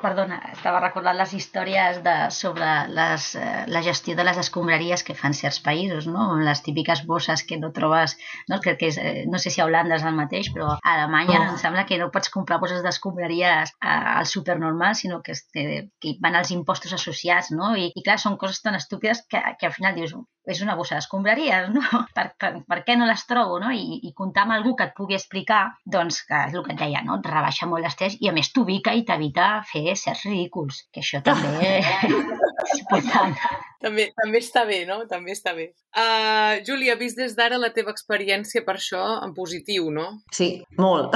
[0.00, 5.16] perdona, estava recordant les històries de, sobre les, eh, la gestió de les escombraries que
[5.18, 6.38] fan certs països, no?
[6.40, 8.16] les típiques bosses que no trobes,
[8.48, 10.94] no, Crec que és, eh, no sé si a Holanda és el mateix, però a
[10.94, 11.44] Alemanya oh.
[11.50, 15.66] em sembla que no pots comprar bosses d'escombraries al super normal, sinó que, que,
[16.00, 17.74] que van als impostos associats, no?
[17.76, 20.16] I, i clar, són coses tan estúpides que, que al final dius,
[20.48, 21.84] és una bossa d'escombraries, no?
[22.16, 23.68] Per, per, per què no les trobo, no?
[23.70, 26.80] I, I comptar amb algú que et pugui explicar, doncs, que és el que et
[26.80, 27.18] deia, no?
[27.20, 31.20] Et rebaixa molt l'estrès i a més t'ubica i t'evita fer certs ridículs, que això
[31.26, 33.34] també és important.
[33.82, 35.00] També, també està bé, no?
[35.10, 35.68] També està bé.
[35.94, 40.08] Uh, Júlia, vist des d'ara la teva experiència per això en positiu, no?
[40.34, 41.14] Sí, molt.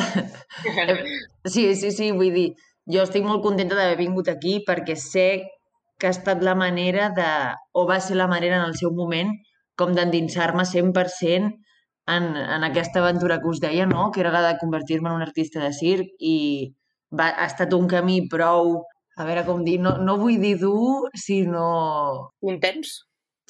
[1.54, 2.48] sí, sí, sí, vull dir,
[2.90, 5.26] jo estic molt contenta d'haver vingut aquí perquè sé
[5.98, 7.30] que ha estat la manera de,
[7.78, 9.30] o va ser la manera en el seu moment,
[9.78, 11.52] com d'endinsar-me 100%
[12.06, 14.10] en, en aquesta aventura que us deia, no?
[14.10, 16.74] que era la de convertir-me en un artista de circ i
[17.18, 18.76] va, ha estat un camí prou,
[19.16, 21.68] a veure com dir, no, no vull dir dur, sinó...
[22.48, 23.00] Intens?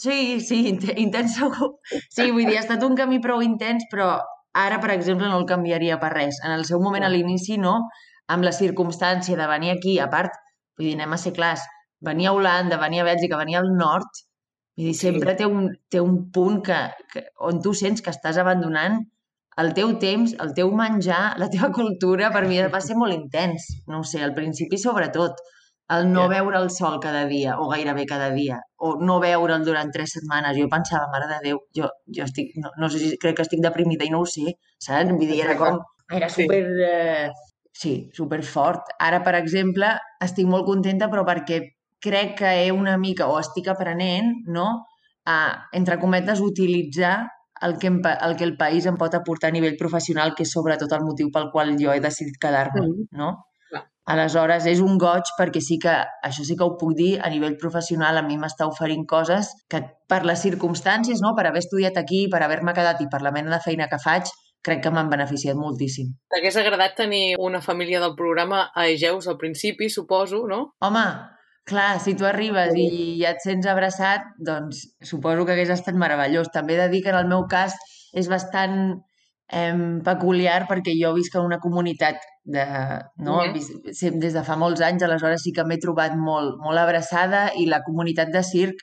[0.03, 0.65] Sí, sí,
[0.99, 1.75] intens segur.
[2.11, 4.17] Sí, vull dir, ha estat un camí prou intens, però
[4.59, 6.41] ara, per exemple, no el canviaria per res.
[6.45, 7.77] En el seu moment, a l'inici, no,
[8.33, 10.35] amb la circumstància de venir aquí, a part,
[10.77, 11.63] vull dir, anem a ser clars,
[12.03, 14.23] venir a Holanda, venir a Bèlgica, venir al nord,
[14.77, 15.43] vull dir, sempre sí.
[15.43, 16.81] té, un, té un punt que,
[17.13, 19.03] que, on tu sents que estàs abandonant
[19.61, 23.67] el teu temps, el teu menjar, la teva cultura, per mi va ser molt intens.
[23.87, 25.35] No sé, al principi sobretot.
[25.93, 26.29] el no Ja.
[26.29, 30.57] veure el sol cada dia, o gairebé cada dia, o no veure'l durant tres setmanes.
[30.57, 33.61] Jo pensava, mare de Déu, jo, jo estic, no, no sé si crec que estic
[33.61, 35.11] deprimida i no ho sé, saps?
[35.11, 36.45] Vull dir, era com, era Sí.
[36.45, 37.31] super, eh,
[37.73, 38.89] sí, super fort.
[38.99, 41.61] Ara, per exemple, estic molt contenta, però perquè
[42.01, 44.87] crec que he una mica, o estic aprenent, no?,
[45.27, 47.29] a, entre cometes, utilitzar
[47.63, 50.53] el que, em, el que el país em pot aportar a nivell professional, que és
[50.53, 53.07] sobretot el motiu pel qual jo he decidit quedar-me, Mhm.
[53.13, 53.31] no?
[53.71, 53.85] Clar.
[54.07, 55.89] Aleshores, és un goig perquè sí que,
[56.25, 59.83] això sí que ho puc dir, a nivell professional a mi m'està oferint coses que
[60.09, 61.35] per les circumstàncies, no?
[61.37, 64.25] per haver estudiat aquí, per haver-me quedat i per la mena de feina que faig,
[64.63, 66.13] crec que m'han beneficiat moltíssim.
[66.31, 70.75] T'hagués agradat tenir una família del programa a Egeus al principi, suposo, no?
[70.81, 71.05] Home,
[71.69, 72.89] clar, si tu arribes i
[73.21, 76.51] ja et sents abraçat, doncs suposo que hagués estat meravellós.
[76.55, 77.75] També he de dir que en el meu cas
[78.13, 78.77] és bastant
[79.49, 82.65] eh, peculiar perquè jo visc en una comunitat de,
[83.23, 83.39] no?
[83.95, 87.67] Sem- des de fa molts anys, aleshores sí que m'he trobat molt, molt abraçada i
[87.71, 88.83] la comunitat de circ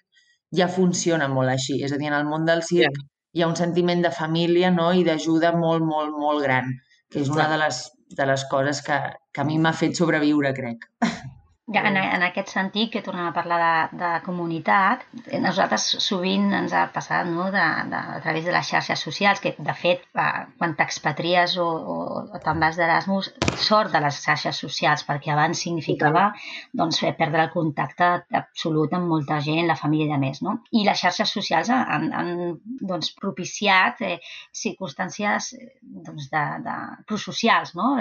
[0.55, 1.81] ja funciona molt així.
[1.83, 2.95] És a dir, en el món del circ
[3.33, 4.91] hi ha un sentiment de família no?
[4.93, 6.71] i d'ajuda molt, molt, molt gran,
[7.11, 7.83] que és una de les,
[8.17, 8.97] de les coses que,
[9.33, 10.87] que a mi m'ha fet sobreviure, crec.
[11.69, 16.47] Ja, en, en aquest sentit, que tornem a parlar de, de comunitat, eh, nosaltres sovint
[16.57, 17.49] ens ha passat no?
[17.53, 21.67] de, de, a través de les xarxes socials, que de fet, eh, quan t'expatries o,
[21.67, 23.29] o, o te'n vas d'Erasmus,
[23.61, 26.31] sort de les xarxes socials, perquè abans significava
[26.73, 30.41] doncs, perdre el contacte absolut amb molta gent, la família i de més.
[30.45, 30.57] No?
[30.73, 32.33] I les xarxes socials han, han
[32.81, 34.15] doncs, propiciat eh,
[34.63, 37.93] circumstàncies eh, doncs, de, de, prosocials, no?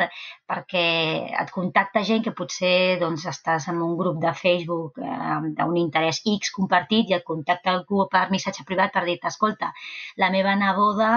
[0.49, 0.89] perquè
[1.37, 3.29] et contacta gent que potser doncs,
[3.59, 8.07] estàs en un grup de Facebook eh, d'un interès X compartit i et contacta algú
[8.13, 9.73] per missatge privat per dir-te, escolta,
[10.23, 11.11] la meva neboda,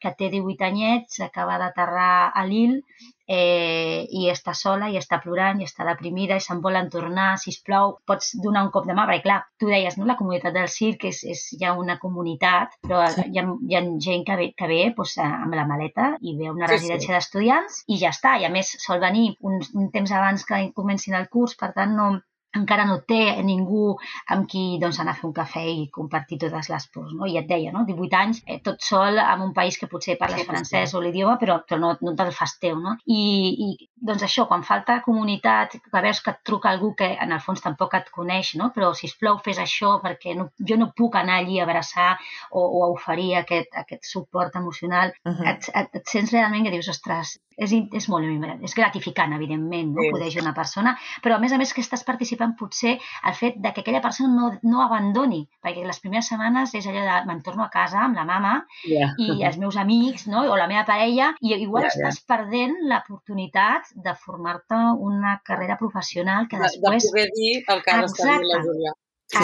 [0.00, 2.82] que té 18 anyets, acaba d'aterrar a Lille
[3.28, 7.52] eh, i està sola i està plorant i està deprimida i se'n volen tornar, si
[7.64, 10.06] plau, pots donar un cop de mà, perquè clar, tu deies, no?
[10.08, 13.22] la comunitat del circ és, és ja una comunitat, però Sí.
[13.32, 16.48] hi, ha, hi ha gent que ve, que ve doncs, amb la maleta i ve
[16.48, 16.76] a una Sí, sí.
[16.78, 20.72] residència d'estudiants i ja està, i a més sol venir un, un temps abans que
[20.74, 22.08] comencin el curs, per tant no,
[22.56, 23.96] encara no té ningú
[24.34, 27.12] amb qui doncs, anar a fer un cafè i compartir totes les pors.
[27.16, 27.28] No?
[27.28, 27.84] I et deia, no?
[27.88, 31.02] 18 anys, eh, tot sol, en un país que potser parles Sí, sí, francès o
[31.04, 32.78] l'idioma, però, però no, no te'l fas teu.
[32.80, 32.96] No?
[33.04, 33.20] I,
[33.66, 37.40] I doncs això, quan falta comunitat, que veus que et truca algú que en el
[37.44, 38.70] fons tampoc et coneix, no?
[38.74, 42.10] però si plau fes això perquè no, jo no puc anar allí a abraçar
[42.50, 45.48] o, o a oferir aquest, aquest suport emocional, Uh -huh.
[45.50, 50.02] et, et, et sents realment que dius, ostres, és, és molt és gratificant, evidentment, no?
[50.02, 50.10] Sí.
[50.14, 53.58] poder ajudar una persona, però a més a més que estàs participant potser el fet
[53.58, 57.42] de que aquella persona no, no abandoni, perquè les primeres setmanes és allò de me'n
[57.42, 58.54] torno a casa amb la mama
[58.88, 59.10] Ja.
[59.18, 60.44] i els meus amics, no?
[60.46, 61.90] o la meva parella, i igual ja.
[61.94, 64.78] estàs perdent l'oportunitat de formar-te
[65.10, 67.10] una carrera professional que De, de després...
[67.10, 68.62] poder dir el que ha d'estar dient la.
[68.66, 68.94] Júlia.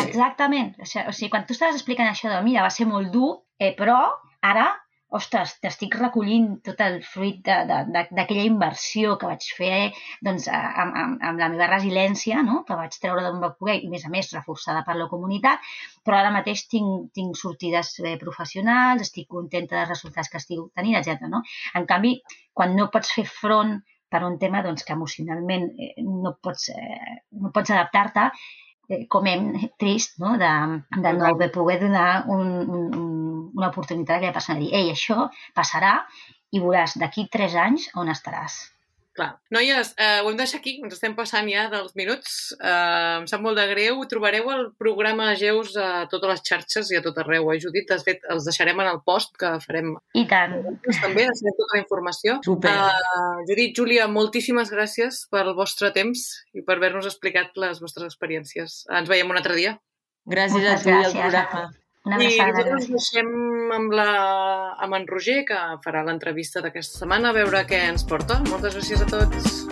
[0.05, 0.73] Exactament.
[0.81, 3.35] O sigui, o sigui, quan tu estàs explicant això de, mira, va ser molt dur,
[3.61, 3.99] eh, però
[4.45, 4.71] ara,
[5.15, 9.77] ostres, t'estic recollint tot el fruit d'aquella inversió que vaig fer
[10.27, 12.63] doncs, amb, amb, amb la meva resiliència, no?
[12.67, 15.63] que vaig treure d'on va poder, i a més a més reforçada per la comunitat,
[16.05, 20.99] però ara mateix tinc, tinc sortides eh, professionals, estic contenta dels resultats que estic tenint,
[20.99, 21.29] etc.
[21.31, 21.45] No?
[21.79, 22.17] En canvi,
[22.53, 23.79] quan no pots fer front
[24.15, 28.29] per un tema doncs, que emocionalment eh, no pots, eh, no pots adaptar-te,
[28.91, 29.49] eh, com hem
[29.81, 30.37] trist no?
[30.41, 30.53] de,
[31.07, 33.11] de no haver poder donar un, un, un,
[33.55, 35.97] una oportunitat a aquella persona de dir, ei, això passarà
[36.55, 38.63] i veuràs d'aquí tres anys on estaràs.
[39.15, 39.37] Clar.
[39.55, 42.33] Noies, eh, ho hem de deixar aquí, ens estem passant ja dels minuts.
[42.59, 44.01] Eh, em sap molt de greu.
[44.11, 47.87] Trobareu el programa Geus a totes les xarxes i a tot arreu, eh, Judit?
[47.93, 50.57] De fet, els deixarem en el post que farem I tant.
[51.01, 52.41] també, deixarem tota la informació.
[52.43, 52.75] Super.
[52.75, 58.83] Uh, Judit, Júlia, moltíssimes gràcies pel vostre temps i per haver-nos explicat les vostres experiències.
[58.91, 59.79] Ens veiem un altre dia.
[60.27, 61.84] Gràcies a Moltes tu i al programa.
[62.05, 63.29] Una I nosaltres ens deixem
[63.73, 64.05] amb, la,
[64.85, 68.37] amb en Roger, que farà l'entrevista d'aquesta setmana, a veure què ens porta.
[68.51, 69.65] Moltes gràcies a tots.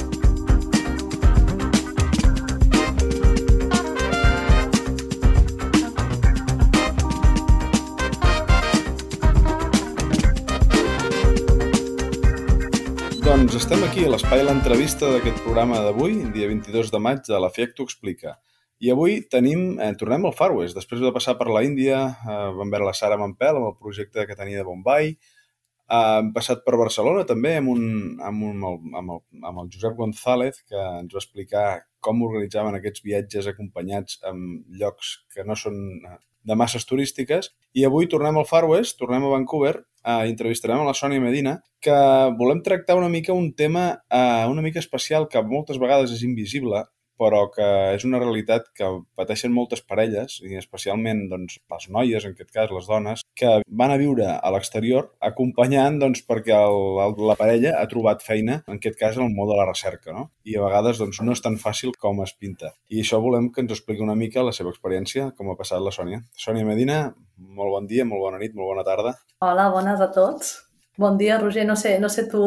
[13.26, 17.52] Doncs estem aquí a l'espai l'entrevista d'aquest programa d'avui, dia 22 de maig, de la
[17.52, 18.38] FIEC t'ho explica.
[18.82, 20.74] I avui tenim, eh, tornem al Far West.
[20.74, 24.26] Després de passar per la Índia, eh, vam veure la Sara Mampel amb el projecte
[24.26, 25.12] que tenia de Bombay.
[25.12, 27.84] Eh, hem passat per Barcelona també amb, un,
[28.18, 31.66] amb, un, amb, el, amb, el, amb el Josep González, que ens va explicar
[32.00, 37.52] com organitzaven aquests viatges acompanyats en llocs que no són eh, de masses turístiques.
[37.78, 41.60] I avui tornem al Far West, tornem a Vancouver, eh, entrevistarem a la Sònia Medina,
[41.78, 42.00] que
[42.34, 46.82] volem tractar una mica un tema eh, una mica especial que moltes vegades és invisible,
[47.20, 52.36] però que és una realitat que pateixen moltes parelles, i especialment doncs, les noies, en
[52.36, 57.16] aquest cas les dones, que van a viure a l'exterior acompanyant doncs, perquè el, el,
[57.28, 60.28] la parella ha trobat feina, en aquest cas en el món de la recerca, no?
[60.44, 62.72] i a vegades doncs, no és tan fàcil com es pinta.
[62.90, 65.94] I això volem que ens expliqui una mica la seva experiència, com ha passat la
[65.94, 66.22] Sònia.
[66.38, 67.02] Sònia Medina,
[67.36, 69.16] molt bon dia, molt bona nit, molt bona tarda.
[69.42, 70.54] Hola, bones a tots.
[70.98, 71.64] Bon dia, Roger.
[71.66, 72.42] No sé, no sé tu,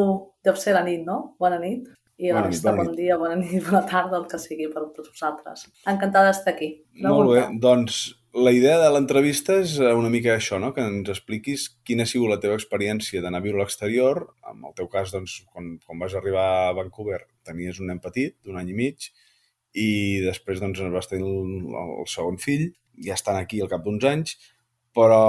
[0.46, 1.36] deu ser la nit, no?
[1.42, 1.88] Bona nit.
[2.16, 5.12] I Bona nit, bona bon dia, bona nit, bona tarda, el que sigui per tots
[5.12, 5.66] vosaltres.
[5.92, 6.70] Encantada d'estar aquí.
[6.96, 10.74] De Molt bé, doncs la idea de l'entrevista és eh, una mica això, no?
[10.76, 14.26] que ens expliquis quina ha sigut la teva experiència d'anar a viure a l'exterior.
[14.52, 18.36] En el teu cas, doncs, quan, quan vas arribar a Vancouver tenies un nen petit,
[18.44, 19.12] d'un any i mig,
[19.76, 19.90] i
[20.24, 22.70] després doncs, vas tenir el, el segon fill,
[23.06, 24.36] ja estan aquí al cap d'uns anys,
[24.96, 25.24] però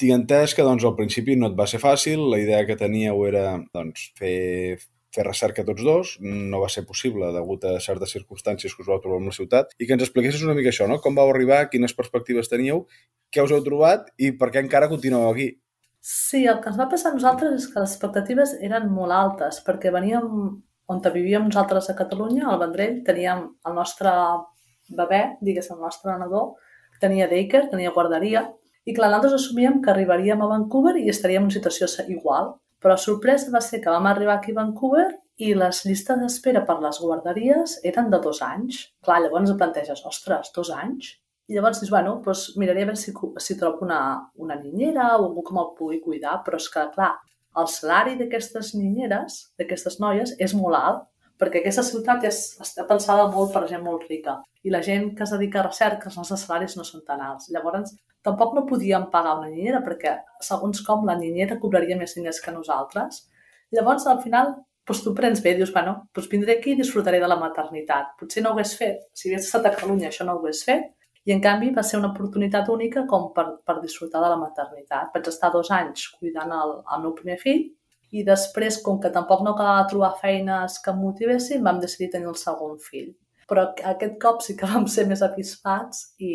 [0.00, 3.24] tinc entès que doncs, al principi no et va ser fàcil, la idea que teníeu
[3.28, 4.80] era doncs, fer,
[5.14, 9.00] fer recerca tots dos, no va ser possible degut a certes circumstàncies que us vau
[9.02, 11.00] trobar en la ciutat, i que ens expliquessis una mica això, no?
[11.04, 12.84] com vau arribar, quines perspectives teníeu,
[13.30, 15.54] què us heu trobat i per què encara continueu aquí.
[16.04, 19.62] Sí, el que ens va passar a nosaltres és que les expectatives eren molt altes,
[19.64, 20.26] perquè veníem
[20.86, 24.10] on vivíem nosaltres a Catalunya, al Vendrell, teníem el nostre
[24.92, 26.42] bebè, diguéssim, el nostre nadó,
[27.00, 28.44] tenia daycare, tenia guarderia,
[28.84, 32.52] i clar, nosaltres assumíem que arribaríem a Vancouver i estaríem en una situació igual.
[32.84, 35.08] Però sorpresa va ser que vam arribar aquí a Vancouver
[35.40, 38.82] i les llistes d'espera per les guarderies eren de dos anys.
[39.06, 41.14] Clar, llavors et planteges, ostres, dos anys?
[41.48, 43.14] I llavors dius, bueno, doncs miraré a veure si,
[43.46, 44.00] si trobo una,
[44.36, 47.10] una niñera o algú que me'l pugui cuidar, però és que, clar,
[47.60, 51.02] el salari d'aquestes ninyeres, d'aquestes noies, és molt alt,
[51.40, 55.24] perquè aquesta ciutat és, està pensada molt per gent molt rica i la gent que
[55.26, 57.50] es dedica a recerca, els nostres salaris no són tan alts.
[57.52, 62.40] Llavors, tampoc no podíem pagar una niñera perquè, segons com, la niñera cobraria més diners
[62.40, 63.24] que nosaltres.
[63.74, 64.54] Llavors, al final,
[64.88, 68.14] doncs tu prens bé, dius, bueno, doncs vindré aquí i disfrutaré de la maternitat.
[68.20, 70.90] Potser no ho hagués fet, si hagués estat a Catalunya això no ho hagués fet,
[71.24, 75.08] i en canvi va ser una oportunitat única com per, per disfrutar de la maternitat.
[75.14, 77.64] Vaig estar dos anys cuidant el, el meu primer fill
[78.14, 82.12] i després, com que tampoc no acabava de trobar feines que em motivessin, vam decidir
[82.12, 83.14] tenir el segon fill.
[83.48, 86.34] Però aquest cop sí que vam ser més avispats i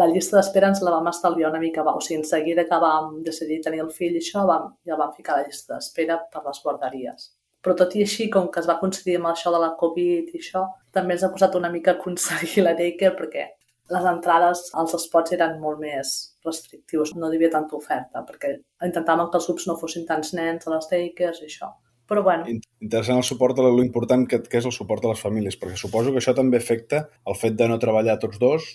[0.00, 1.84] la llista d'espera ens la vam estalviar una mica.
[1.86, 1.96] Va.
[1.98, 5.12] O sigui, en seguida que vam decidir tenir el fill i això, vam, ja vam
[5.16, 7.30] ficar la llista d'espera per les guarderies.
[7.60, 10.40] Però tot i així, com que es va coincidir amb això de la Covid i
[10.40, 10.64] això,
[10.96, 13.48] també ens ha posat una mica aconseguir la daycare perquè
[13.90, 16.10] les entrades als spots eren molt més
[16.46, 18.52] restrictius, no hi havia tanta oferta, perquè
[18.86, 21.72] intentàvem que els grups no fossin tants nens a les daycares i això.
[22.10, 25.20] Però bueno, In- Interessant el suport, lo important que, que és el suport a les
[25.22, 28.66] famílies, perquè suposo que això també afecta el fet de no treballar tots dos,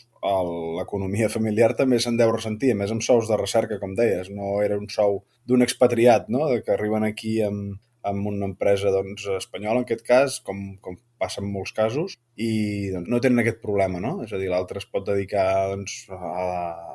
[0.79, 4.61] l'economia familiar també se'n deu ressentir, a més amb sous de recerca, com deies, no
[4.63, 9.27] era un sou d'un expatriat, no?, de que arriben aquí amb, amb una empresa doncs,
[9.35, 13.59] espanyola, en aquest cas, com, com passa en molts casos, i doncs, no tenen aquest
[13.65, 14.19] problema, no?
[14.23, 16.23] És a dir, l'altre es pot dedicar doncs, a,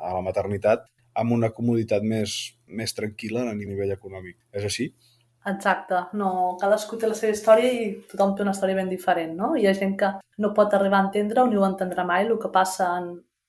[0.09, 0.87] a la maternitat
[1.21, 4.37] amb una comoditat més, més tranquil·la a nivell econòmic.
[4.55, 4.93] És així?
[5.49, 9.55] Exacte, no, cadascú té la seva història i tothom té una història ben diferent, no?
[9.57, 10.09] Hi ha gent que
[10.43, 13.07] no pot arribar a entendre o ni ho entendrà mai el que passa en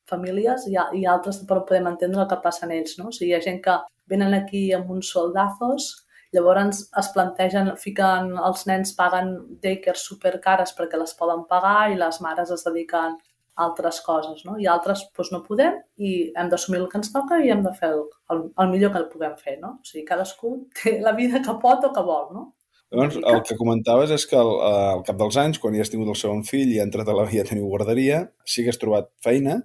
[0.09, 3.11] famílies i, i altres no podem entendre el que passa en ells, no?
[3.11, 3.77] O sigui, hi ha gent que
[4.09, 5.91] venen aquí amb uns soldazos,
[6.33, 9.35] llavors es plantegen, fiquen, els nens paguen
[9.67, 13.21] daycare supercares perquè les poden pagar i les mares es dediquen
[13.61, 14.57] altres coses, no?
[14.59, 17.73] I altres doncs, no podem i hem d'assumir el que ens toca i hem de
[17.77, 19.77] fer el, el, el millor que puguem fer, no?
[19.81, 22.49] O sigui, cadascú té la vida que pot o que vol, no?
[22.93, 26.11] Llavors, el que comentaves és que al, al cap dels anys, quan ja has tingut
[26.13, 29.09] el segon fill i ha entrat a la via teniu guarderia, sí que has trobat
[29.25, 29.63] feina.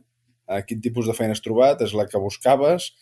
[0.47, 1.84] Eh, quin tipus de feina has trobat?
[1.84, 2.93] És la que buscaves?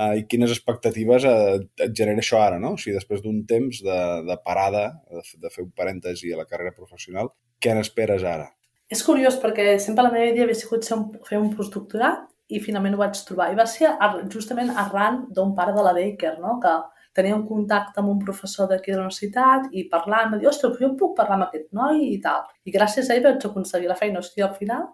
[0.00, 2.72] Eh, I quines expectatives eh, et genera això ara, no?
[2.78, 6.48] O sigui, després d'un temps de, de parada, de, de fer un parèntesi a la
[6.48, 8.48] carrera professional, què n'esperes ara?
[8.92, 12.60] És curiós perquè sempre la meva idea havia sigut ser un, fer un postdoctorat i
[12.60, 13.50] finalment ho vaig trobar.
[13.52, 13.94] I va ser
[14.32, 16.58] justament arran d'un pare de la Baker, no?
[16.60, 16.74] que
[17.14, 20.74] tenia un contacte amb un professor d'aquí de la universitat i parlant, va dir, ostres,
[20.80, 22.42] jo puc parlar amb aquest noi i tal.
[22.66, 24.20] I gràcies a ell vaig aconseguir la feina.
[24.20, 24.88] O sigui, al final,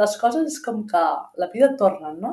[0.00, 1.04] les coses és com que
[1.42, 2.32] la vida tornen, no?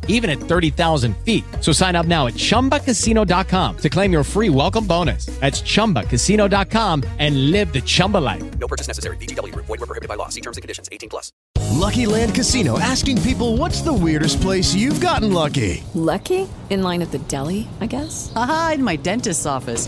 [0.07, 1.43] even at 30,000 feet.
[1.59, 5.25] So sign up now at chumbacasino.com to claim your free welcome bonus.
[5.41, 8.43] That's chumbacasino.com and live the Chumba life.
[8.59, 9.17] No purchase necessary.
[9.17, 9.65] VGW Group.
[9.65, 10.29] Void were prohibited by law.
[10.29, 10.87] See terms and conditions.
[10.91, 11.33] 18 plus.
[11.71, 15.83] Lucky Land Casino asking people what's the weirdest place you've gotten lucky?
[15.93, 16.47] Lucky?
[16.69, 18.31] In line at the deli, I guess?
[18.35, 19.87] Aha, in my dentist's office.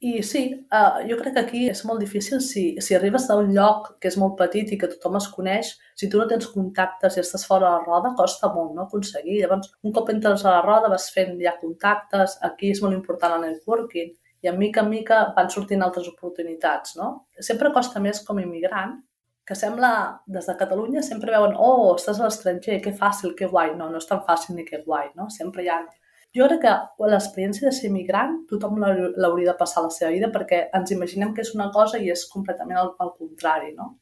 [0.00, 3.88] I sí, uh, jo crec que aquí és molt difícil si, si arribes d'un lloc
[3.98, 7.22] que és molt petit i que tothom es coneix, si tu no tens contactes i
[7.24, 9.40] estàs fora de la roda, costa molt no, aconseguir.
[9.40, 13.34] Llavors, un cop entres a la roda vas fent ja contactes, aquí és molt important
[13.40, 14.14] el networking,
[14.46, 16.94] i a mica en mica van sortint altres oportunitats.
[17.00, 17.10] No?
[17.50, 19.00] Sempre costa més com a immigrant,
[19.48, 19.90] que sembla,
[20.30, 23.72] des de Catalunya sempre veuen oh, estàs a l'estranger, que fàcil, que guai.
[23.80, 25.26] No, no és tan fàcil ni que guai, no?
[25.32, 25.80] Sempre hi ha
[26.36, 26.74] jo crec que
[27.12, 31.32] l'experiència de ser migrant tothom l'hauria de passar a la seva vida perquè ens imaginem
[31.34, 33.94] que és una cosa i és completament al, al contrari, no?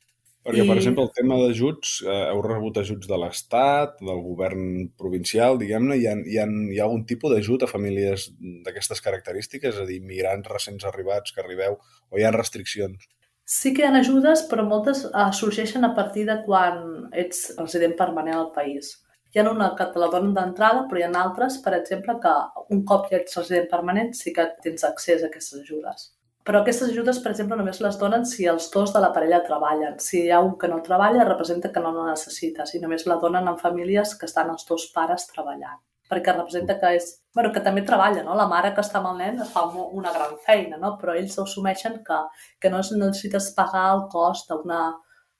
[0.46, 4.60] Perquè, I- per exemple, el tema d'ajuts, eh, heu rebut ajuts de l'Estat, del govern
[4.98, 8.28] provincial, diguem-ne, hi, ha, hi, ha, hi ha algun tipus d'ajut a famílies
[8.66, 13.08] d'aquestes característiques, és a dir, migrants recents arribats que arribeu, o hi ha restriccions?
[13.56, 17.98] Sí que hi ha ajudes, però moltes uh, sorgeixen a partir de quan ets resident
[17.98, 18.94] permanent al país.
[19.36, 22.30] Hi ha una que te la donen d'entrada, però hi ha altres, per exemple, que
[22.72, 26.06] un cop ja ets resident permanent sí que tens accés a aquestes ajudes.
[26.48, 29.98] Però aquestes ajudes, per exemple, només les donen si els dos de la parella treballen.
[30.00, 32.64] Si hi ha un que no treballa, representa que no la necessita.
[32.70, 35.84] Si només la donen en famílies que estan els dos pares treballant.
[36.08, 37.12] Perquè representa que és...
[37.36, 38.38] bueno, que també treballa, no?
[38.40, 39.66] La mare que està amb el nen fa
[40.00, 40.94] una gran feina, no?
[41.02, 42.22] Però ells assumeixen que,
[42.56, 44.86] que no necessites pagar el cost d'una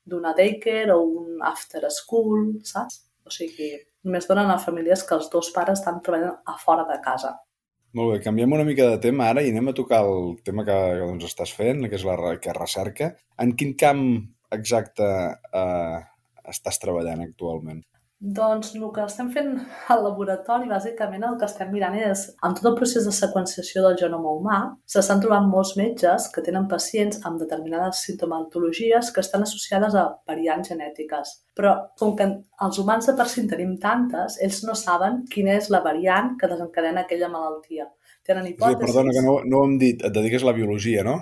[0.07, 3.06] d'una daycare o un after school, saps?
[3.27, 3.73] O sigui,
[4.07, 7.35] només donen a famílies que els dos pares estan treballant a fora de casa.
[7.97, 10.77] Molt bé, canviem una mica de tema ara i anem a tocar el tema que
[11.01, 13.15] doncs, estàs fent, que és la que recerca.
[13.43, 14.03] En quin camp
[14.53, 15.07] exacte
[15.61, 15.99] eh,
[16.53, 17.81] estàs treballant actualment?
[18.17, 19.51] Doncs el que estem fent
[19.93, 23.99] al laboratori, bàsicament el que estem mirant és, en tot el procés de seqüenciació del
[24.01, 29.99] genoma humà, s'estan trobant molts metges que tenen pacients amb determinades sintomatologies que estan associades
[30.01, 31.35] a variants genètiques.
[31.61, 32.31] Però com que
[32.65, 36.39] els humans de per si en tenim tantes, ells no saben quina és la variant
[36.41, 37.91] que desencadena aquella malaltia.
[38.25, 38.81] Tenen hipòtesis...
[38.81, 41.19] perdona, que no, no ho hem dit, et dediques a la biologia, no?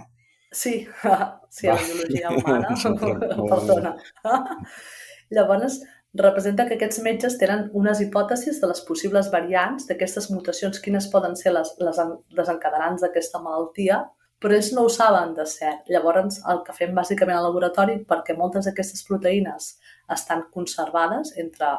[0.54, 0.86] Sí,
[1.50, 2.78] sí, a la biologia humana,
[3.50, 3.96] perdona.
[5.34, 5.80] Llavors,
[6.14, 11.34] representa que aquests metges tenen unes hipòtesis de les possibles variants d'aquestes mutacions, quines poden
[11.36, 14.04] ser les, les en- desencadenants d'aquesta malaltia,
[14.40, 15.88] però ells no ho saben de cert.
[15.88, 19.78] Llavors, el que fem bàsicament al laboratori, perquè moltes d'aquestes proteïnes
[20.12, 21.72] estan conservades entre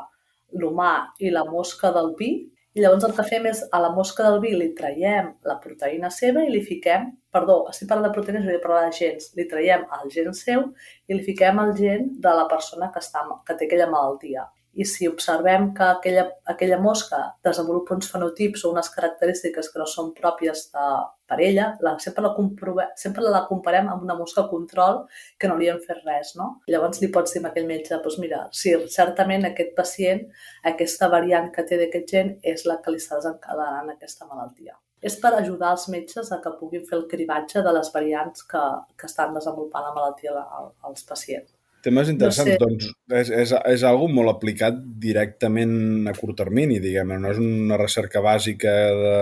[0.52, 2.32] l'humà i la mosca del vi,
[2.76, 6.10] i llavors el que fem és a la mosca del vi li traiem la proteïna
[6.12, 9.86] seva i li fiquem, perdó, estic parlant de proteïnes, vull parlar de gens, li traiem
[9.98, 10.66] el gen seu
[11.08, 14.44] i li fiquem el gen de la persona que, està, que té aquella malaltia.
[14.76, 19.88] I si observem que aquella, aquella mosca desenvolupa uns fenotips o unes característiques que no
[19.88, 20.88] són pròpies de
[21.26, 25.00] per ella, la, sempre, la comprove, sempre la comparem amb una mosca control
[25.40, 26.50] que no li hem fet res, no?
[26.70, 30.22] Llavors li pots dir a aquell metge, doncs mira, sí, certament aquest pacient,
[30.74, 34.78] aquesta variant que té d'aquest gen és la que li està desencadenant aquesta malaltia.
[35.02, 38.64] És per ajudar els metges a que puguin fer el cribatge de les variants que,
[38.98, 41.55] que estan desenvolupant la malaltia al- als pacients.
[41.86, 42.60] Temes interessants, sé.
[42.62, 47.20] doncs és, és, és algo molt aplicat directament a curt termini, diguem-ne.
[47.22, 49.14] No és una recerca bàsica de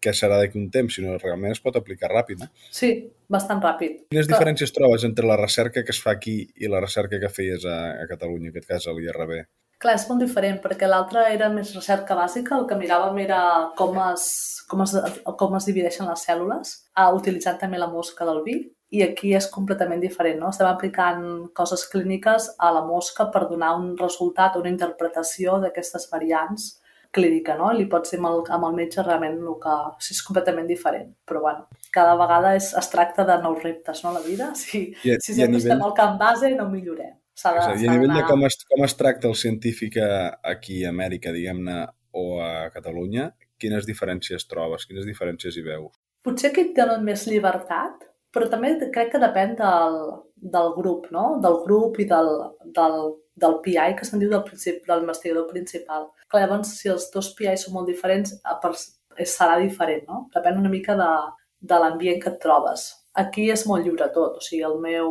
[0.00, 2.44] què serà d'aquí un temps, sinó que realment es pot aplicar ràpid.
[2.44, 2.48] No?
[2.74, 2.92] Sí,
[3.28, 4.04] bastant ràpid.
[4.12, 7.32] Quines Que- diferències trobes entre la recerca que es fa aquí i la recerca que
[7.32, 9.40] feies a, a Catalunya, en aquest cas a l'IRB?
[9.78, 13.42] Clar, és molt diferent, perquè l'altre era més recerca bàsica, el que miràvem era
[13.78, 14.24] com es,
[14.66, 14.96] com es,
[15.38, 16.72] com es divideixen les cèl·lules,
[17.14, 18.56] utilitzant també la mosca del vi,
[18.90, 20.48] i aquí és completament diferent, no?
[20.54, 21.22] Estem aplicant
[21.56, 26.70] coses clíniques a la mosca per donar un resultat, una interpretació d'aquestes variants
[27.12, 27.70] clínica, no?
[27.72, 29.76] I li pots dir amb el, amb el metge realment el que...
[30.04, 34.12] Sí, és completament diferent, però bueno, cada vegada és, es tracta de nous reptes, no?
[34.16, 37.14] La vida, si, I si i sempre nivell- estem al camp base no millorem.
[37.14, 40.00] De, És a dir, s'ha a nivell de com es, com es tracta el científic
[40.02, 41.84] aquí a Amèrica, diguem-ne,
[42.18, 43.28] o a Catalunya,
[43.62, 45.92] quines diferències trobes, quines diferències hi veus?
[46.26, 49.96] Potser que et donen més llibertat, però també crec que depèn del,
[50.56, 51.38] del grup, no?
[51.44, 52.28] Del grup i del,
[52.76, 52.98] del,
[53.40, 56.08] del PI, que se'n diu del, principi, del investigador principal.
[56.28, 60.26] Clar, llavors, si els dos PI són molt diferents, per, és- serà diferent, no?
[60.34, 61.10] Depèn una mica de,
[61.72, 62.90] de l'ambient que et trobes.
[63.18, 65.08] Aquí és molt lliure tot, o sigui, el meu...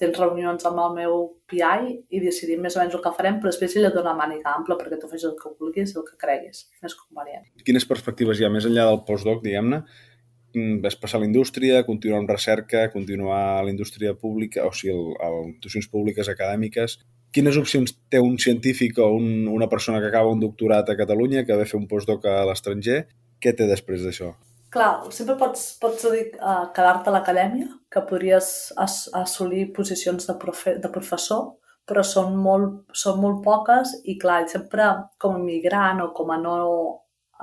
[0.00, 1.18] tens reunions amb el meu
[1.50, 4.54] PI i decidim més o menys el que farem, però després ell et dona màniga
[4.56, 7.44] ampla perquè tu fes el que vulguis i el que creguis, més convenient.
[7.66, 9.82] Quines perspectives hi ha més enllà del postdoc, diguem-ne?
[10.54, 14.94] Mm, passar a la indústria, continuar amb recerca, continuar a la indústria pública, o sigui,
[14.94, 16.98] a les institucions públiques acadèmiques.
[17.34, 21.44] Quines opcions té un científic o un, una persona que acaba un doctorat a Catalunya,
[21.44, 23.04] que ve a fer un postdoc a l'estranger?
[23.42, 24.30] Què té després d'això?
[24.74, 28.48] Clar, sempre pots, pots dir, uh, quedar-te a l'acadèmia, que podries
[28.80, 31.52] as assolir posicions de, profe de professor,
[31.86, 34.88] però són molt, són molt poques i clar, sempre
[35.20, 36.56] com a migrant o com a no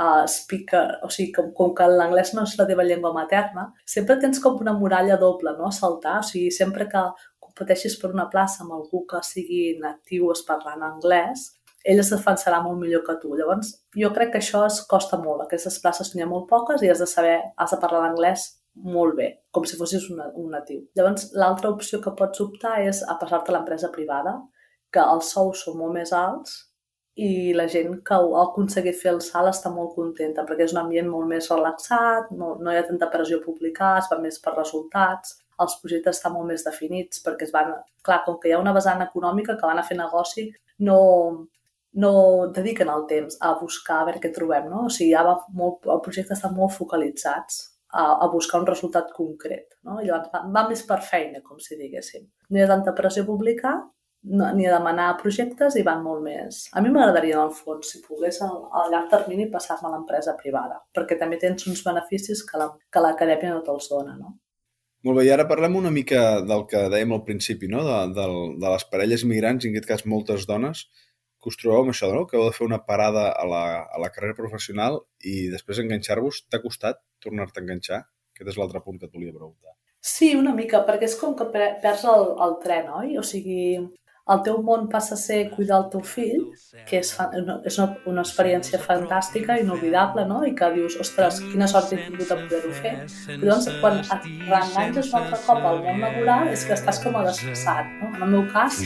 [0.01, 4.17] uh, speaker, o sigui, com, com que l'anglès no és la teva llengua materna, sempre
[4.21, 6.19] tens com una muralla doble, no?, a saltar.
[6.21, 7.03] O sigui, sempre que
[7.41, 11.51] competeixis per una plaça amb algú que sigui natiu es parlant anglès,
[11.91, 13.33] ell es defensarà molt millor que tu.
[13.37, 15.45] Llavors, jo crec que això es costa molt.
[15.45, 18.47] Aquestes places n'hi ha molt poques i has de saber, has de parlar l'anglès
[18.95, 20.85] molt bé, com si fossis un, un natiu.
[20.95, 24.37] Llavors, l'altra opció que pots optar és a passar-te a l'empresa privada,
[24.93, 26.70] que els sous són molt més alts
[27.21, 30.81] i la gent que ha aconseguit fer el salt està molt contenta perquè és un
[30.81, 34.39] ambient molt més relaxat, no, no hi ha tanta pressió a publicar, es va més
[34.41, 37.73] per resultats, els projectes estan molt més definits perquè es van...
[38.01, 40.47] Clar, com que hi ha una vessant econòmica que van a fer negoci,
[40.87, 40.97] no,
[42.03, 42.13] no
[42.55, 44.87] dediquen el temps a buscar a veure què trobem, no?
[44.87, 47.61] O sigui, ja va molt, el projecte està molt focalitzats
[47.91, 49.99] a, a buscar un resultat concret, no?
[50.01, 52.25] I llavors va, va més per feina, com si diguéssim.
[52.49, 53.75] No hi ha tanta pressió a publicar
[54.23, 56.61] no, ni a demanar projectes i van molt més.
[56.73, 60.35] A mi m'agradaria, en el fons, si pogués a, a llarg termini passar-me a l'empresa
[60.37, 64.35] privada, perquè també tens uns beneficis que l'acadèmia la, no te'ls dona, no?
[65.01, 67.81] Molt bé, i ara parlem una mica del que dèiem al principi, no?
[67.87, 68.25] de, de,
[68.61, 70.83] de les parelles migrants, i en aquest cas moltes dones,
[71.41, 72.27] que us trobeu amb això, no?
[72.29, 76.43] que heu de fer una parada a la, a la carrera professional i després enganxar-vos.
[76.53, 78.03] T'ha costat tornar-te a enganxar?
[78.35, 79.73] Aquest és l'altre punt que et volia preguntar.
[80.01, 83.17] Sí, una mica, perquè és com que perds el, el tren, oi?
[83.21, 83.75] O sigui,
[84.29, 86.43] el teu món passa a ser cuidar el teu fill,
[86.87, 87.27] que és, fa,
[87.67, 90.41] és una, una experiència fantàstica, inolvidable, no?
[90.47, 92.93] I que dius, ostres, quina sort he tingut de poder-ho fer.
[93.33, 97.17] I doncs, quan et reenganges un altre cop al món laboral, és que estàs com
[97.17, 98.11] a desfassat, no?
[98.11, 98.79] En el meu cas,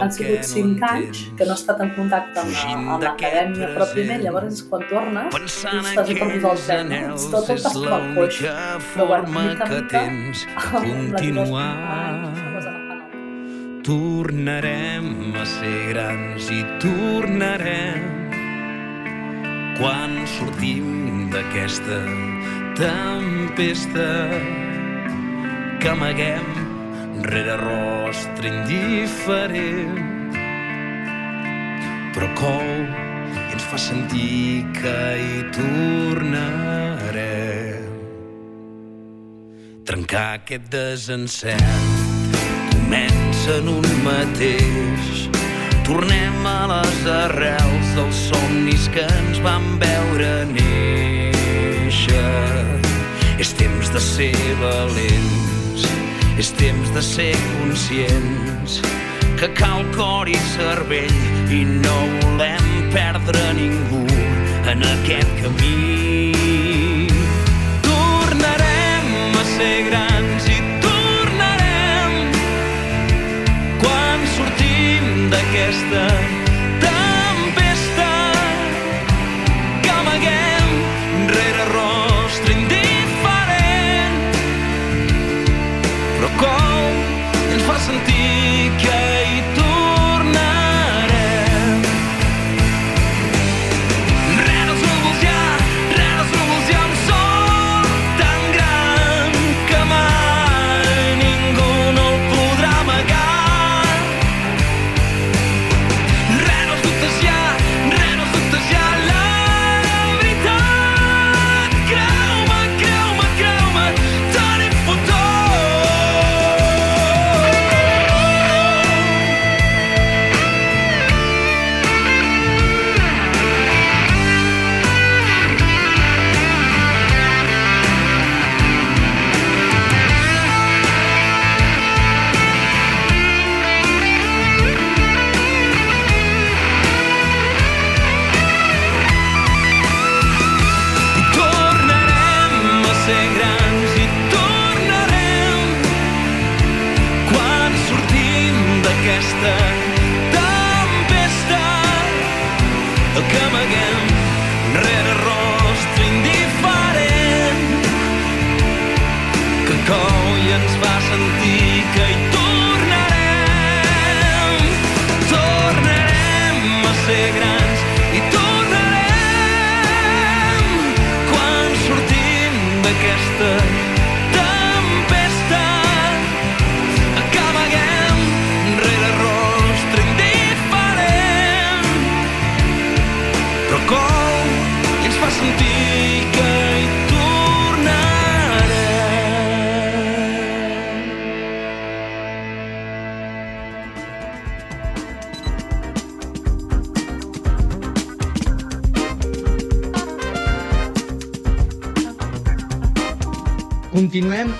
[0.00, 4.86] han sigut 5 anys que no he estat en contacte amb, l'acadèmia pròpiament, llavors quan
[4.90, 7.20] tornes, dius, t'has perdut el tren, no?
[7.28, 8.42] Tot, tot estàs com el coix.
[8.94, 10.04] Però, bueno, mica en mica,
[11.58, 12.57] amb les
[13.88, 18.04] Tornarem a ser grans i tornarem.
[19.78, 22.04] Quan sortim d'aquesta
[22.76, 24.28] tempesta
[25.80, 26.44] que amaguem
[27.32, 29.96] rere rostre indiferent.
[32.12, 37.16] Però cou i ens fa sentir que hi tornarem.
[39.88, 41.88] Trencar aquest desencert
[42.88, 45.28] comença en un mateix.
[45.86, 52.18] Tornem a les arrels dels somnis que ens van veure néixer.
[53.38, 55.86] És temps de ser valents,
[56.38, 58.80] és temps de ser conscients
[59.38, 61.18] que cal cor i cervell
[61.54, 64.04] i no volem perdre ningú
[64.66, 66.17] en aquest camí.
[75.68, 76.37] D'aquesta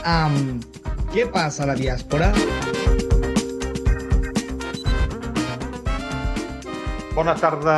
[0.08, 0.64] Amb
[1.12, 2.30] Què passa a la diàspora?
[7.16, 7.74] Bona tarda,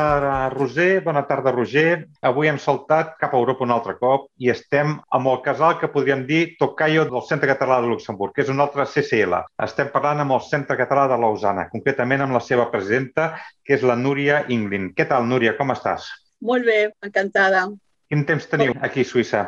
[0.53, 1.01] Roser.
[1.03, 2.05] Bona tarda, Roger.
[2.31, 5.91] Avui hem saltat cap a Europa un altre cop i estem amb el casal que
[5.91, 9.41] podríem dir Tocayo del Centre Català de Luxemburg, que és un altre CCL.
[9.67, 13.33] Estem parlant amb el Centre Català de Lausana, concretament amb la seva presidenta,
[13.65, 14.93] que és la Núria Inglin.
[14.95, 15.57] Què tal, Núria?
[15.59, 16.07] Com estàs?
[16.47, 17.67] Molt bé, encantada.
[18.07, 19.45] Quin temps teniu aquí a Suïssa?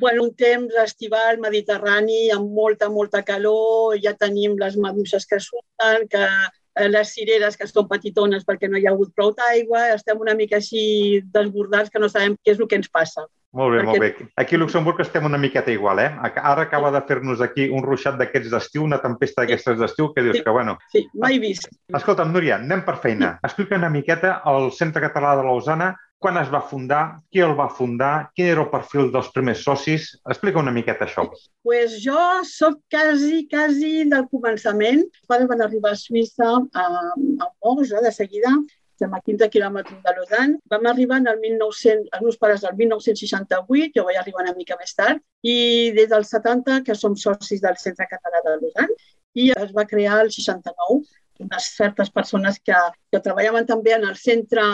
[0.00, 6.06] Bueno, un temps estival, mediterrani, amb molta, molta calor, ja tenim les maduixes que surten,
[6.10, 10.20] que eh, les cireres que són petitones perquè no hi ha hagut prou d'aigua, estem
[10.20, 13.24] una mica així desbordats que no sabem què és el que ens passa.
[13.56, 14.26] Molt bé, Perquè- molt bé.
[14.36, 16.10] Aquí a Luxemburg estem una miqueta igual, eh?
[16.20, 20.42] Ara acaba de fer-nos aquí un ruixat d'aquests d'estiu, una tempesta d'aquestes d'estiu, que dius
[20.42, 20.76] que, bueno...
[20.92, 21.70] Sí, mai vist.
[21.88, 23.38] Escolta'm, Núria, anem per feina.
[23.42, 27.68] Explica una miqueta el Centre Català de Lausana, quan es va fundar, qui el va
[27.68, 30.08] fundar, quin era el perfil dels primers socis.
[30.32, 31.26] Explica una miqueta això.
[31.66, 35.04] pues jo sóc quasi, quasi del començament.
[35.28, 38.52] Pares van arribar a Suïssa a, a Mons, eh, de seguida,
[38.96, 40.58] estem a 15 quilòmetres de Lausanne.
[40.72, 44.78] Vam arribar en el 1900, els meus pares el 1968, jo vaig arribar una mica
[44.80, 48.96] més tard, i des del 70 que som socis del Centre Català de Lausanne,
[49.36, 51.02] i es va crear el 69
[51.42, 52.76] unes certes persones que,
[53.12, 54.64] que treballaven també en el centre,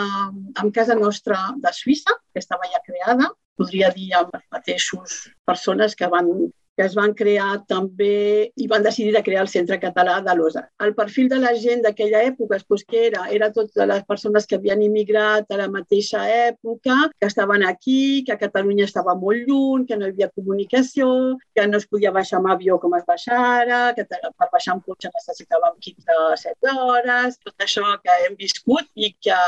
[0.63, 5.95] en casa nostra de Suïssa, que estava ja creada, podria dir amb els mateixos persones
[5.95, 6.29] que van
[6.75, 10.63] que es van crear també i van decidir de crear el Centre Català de l'OSA.
[10.85, 13.27] El perfil de la gent d'aquella època, doncs, què era?
[13.37, 18.37] Era totes les persones que havien immigrat a la mateixa època, que estaven aquí, que
[18.41, 21.09] Catalunya estava molt lluny, que no hi havia comunicació,
[21.55, 24.87] que no es podia baixar amb avió com es baixa ara, que per baixar amb
[24.87, 29.39] cotxe necessitàvem 15-7 hores, tot això que hem viscut i que,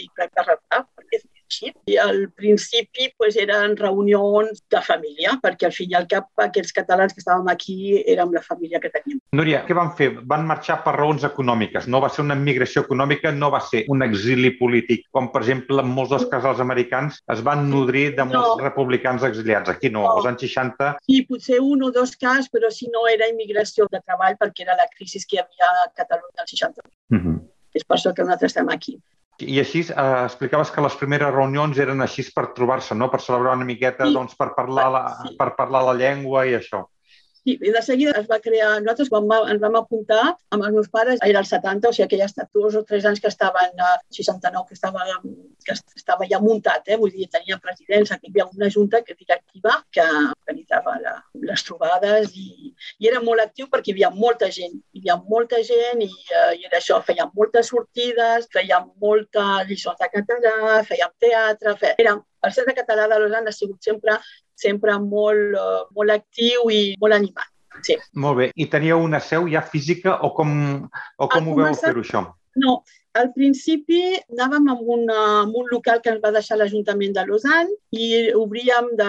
[0.00, 1.20] i que, que reptar, perquè
[1.50, 1.72] així.
[1.90, 6.72] I al principi pues, eren reunions de família, perquè al fin i al cap aquests
[6.76, 7.76] catalans que estàvem aquí
[8.06, 9.18] érem la família que teníem.
[9.36, 10.10] Núria, què van fer?
[10.30, 11.88] Van marxar per raons econòmiques.
[11.90, 15.82] No va ser una migració econòmica, no va ser un exili polític, com per exemple
[15.82, 18.64] en molts dels casals americans es van nodrir de molts No.
[18.64, 19.68] republicans exiliats.
[19.68, 23.28] Aquí no, als anys 60 Sí, potser un o dos cas, però si no era
[23.28, 26.82] immigració de treball perquè era la crisi que hi havia a Catalunya al 60.
[27.10, 27.40] Mhm.
[27.74, 28.96] És per això que nosaltres estem aquí.
[29.42, 33.10] I així eh, explicaves que les primeres reunions eren així per trobar-se, no?
[33.10, 34.14] per celebrar una miqueta, Sí.
[34.14, 35.02] doncs, per, parlar la,
[35.38, 36.84] per parlar la llengua i això.
[37.40, 40.74] Sí, i de seguida es va crear, nosaltres quan va, ens vam apuntar amb els
[40.74, 43.30] meus pares, era el 70, o sigui que ja està dos o tres anys que
[43.32, 45.06] estaven, a 69, que estava,
[45.64, 46.98] que estava ja muntat, eh?
[47.00, 51.14] vull dir, tenia presidents, aquí hi havia una junta que directiva que organitzava la,
[51.48, 55.62] les trobades i, i era molt actiu perquè hi havia molta gent, hi havia molta
[55.70, 61.16] gent i, eh, i era això, fèiem moltes sortides, fèiem molta lliçons de català, fèiem
[61.24, 61.96] teatre, fè...
[62.04, 64.20] era, el Centre Català de Lausanne ha sigut sempre
[64.60, 67.48] sempre molt, uh, molt actiu i molt animat.
[67.86, 67.96] Sí.
[68.20, 68.50] Molt bé.
[68.60, 70.50] I teníeu una seu ja física o com,
[71.16, 72.26] o com ho veu fer-ho, això?
[72.60, 72.80] No,
[73.18, 77.74] al principi anàvem amb, una, amb un local que ens va deixar l'Ajuntament de Lausanne
[77.94, 79.08] i obríem de,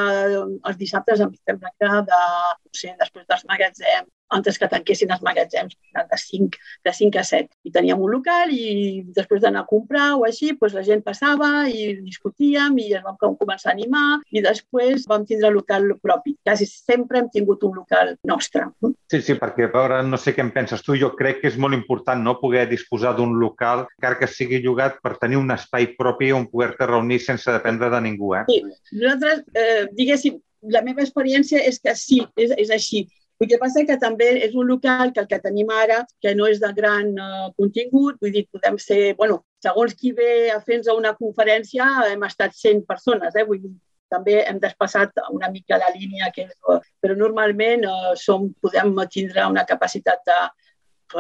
[0.70, 5.22] els dissabtes em sembla que de, no sé, després dels magatzems, antes que tanquessin els
[5.26, 7.50] magatzems, de 5, de 5 a 7.
[7.68, 11.68] I teníem un local i després d'anar a comprar o així, doncs la gent passava
[11.70, 16.38] i discutíem i ens vam com- començar a animar i després vam tindre local propi.
[16.44, 18.68] Quasi sempre hem tingut un local nostre.
[19.12, 21.58] Sí, sí, perquè a veure, no sé què en penses tu, jo crec que és
[21.60, 25.92] molt important no poder disposar d'un local, encara que sigui llogat per tenir un espai
[25.98, 28.46] propi on poder-te reunir sense dependre de ningú, eh?
[28.48, 28.62] Sí,
[28.96, 33.08] nosaltres, eh, diguéssim, la meva experiència és que sí, és, és així.
[33.42, 36.46] El que passa que també és un local que el que tenim ara, que no
[36.46, 40.92] és de gran eh, contingut, vull dir, podem ser, bueno, segons qui ve a fer-nos
[40.94, 43.48] una conferència, hem estat 100 persones, eh?
[43.48, 43.74] vull dir,
[44.14, 48.94] també hem despassat una mica la línia, que és, eh, però normalment eh, som, podem
[49.10, 50.40] tindre una capacitat de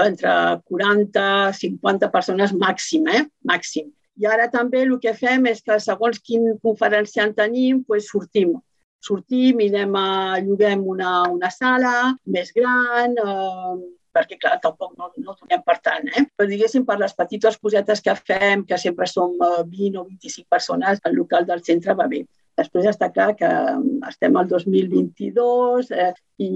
[0.05, 0.33] entre
[0.69, 1.23] 40
[1.57, 3.25] 50 persones màxim, eh?
[3.49, 3.89] màxim.
[4.21, 8.59] I ara també el que fem és que segons quin conferenciant tenim, doncs sortim.
[9.01, 10.07] Sortim i anem a
[10.45, 11.93] lloguem una, una sala
[12.35, 13.79] més gran, eh,
[14.13, 16.25] perquè clar, tampoc no, no donem per tant, eh?
[16.35, 20.47] però diguéssim per les petites cosetes que fem, que sempre som eh, 20 o 25
[20.51, 22.25] persones, el local del centre va bé.
[22.61, 26.11] Després està clar que mm, estem al 2022 eh,
[26.45, 26.49] i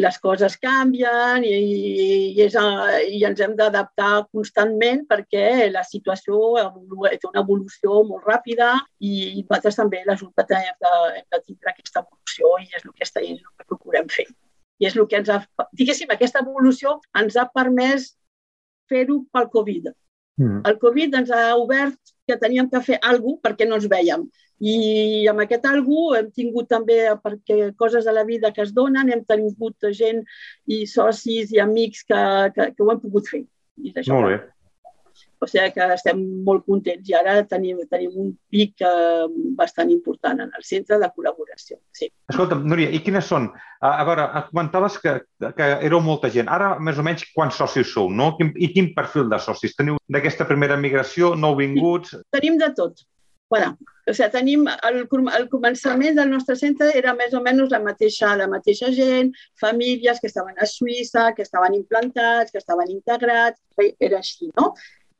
[0.00, 2.06] les coses canvien i, i,
[2.46, 8.72] és, eh, i ens hem d'adaptar constantment perquè la situació té una evolució molt ràpida
[9.00, 12.94] i nosaltres també la Junta hem de, hem de tindre aquesta evolució i és el
[12.94, 14.26] que, està, és el que procurem fer.
[14.80, 15.40] I és el que ens ha,
[15.76, 18.14] diguéssim, aquesta evolució ens ha permès
[18.88, 19.92] fer-ho pel Covid.
[20.36, 20.64] Mm.
[20.68, 24.26] El Covid ens ha obert que teníem que fer alguna perquè no ens veiem.
[24.56, 29.12] I amb aquest algú hem tingut també perquè coses de la vida que es donen,
[29.12, 30.22] hem tingut gent
[30.66, 32.22] i socis i amics que,
[32.54, 33.44] que, que ho hem pogut fer.
[33.76, 34.38] I Molt bé.
[35.46, 39.26] O sigui que estem molt contents i ara tenim, tenim un pic eh,
[39.58, 41.78] bastant important en el centre de col·laboració.
[41.94, 42.10] Sí.
[42.32, 43.48] Escolta'm, Núria, i quines són?
[43.80, 45.18] A, veure, comentaves que,
[45.56, 46.50] que éreu molta gent.
[46.52, 48.32] Ara, més o menys, quants socis sou, no?
[48.38, 49.76] Quin, I quin perfil de socis?
[49.78, 52.16] Teniu d'aquesta primera migració, nouvinguts?
[52.34, 53.04] Tenim de tot.
[53.48, 53.76] Bueno,
[54.10, 54.96] o sigui, tenim el,
[55.38, 59.30] el començament del nostre centre era més o menys la mateixa, la mateixa gent,
[59.62, 63.60] famílies que estaven a Suïssa, que estaven implantats, que estaven integrats,
[64.08, 64.72] era així, no?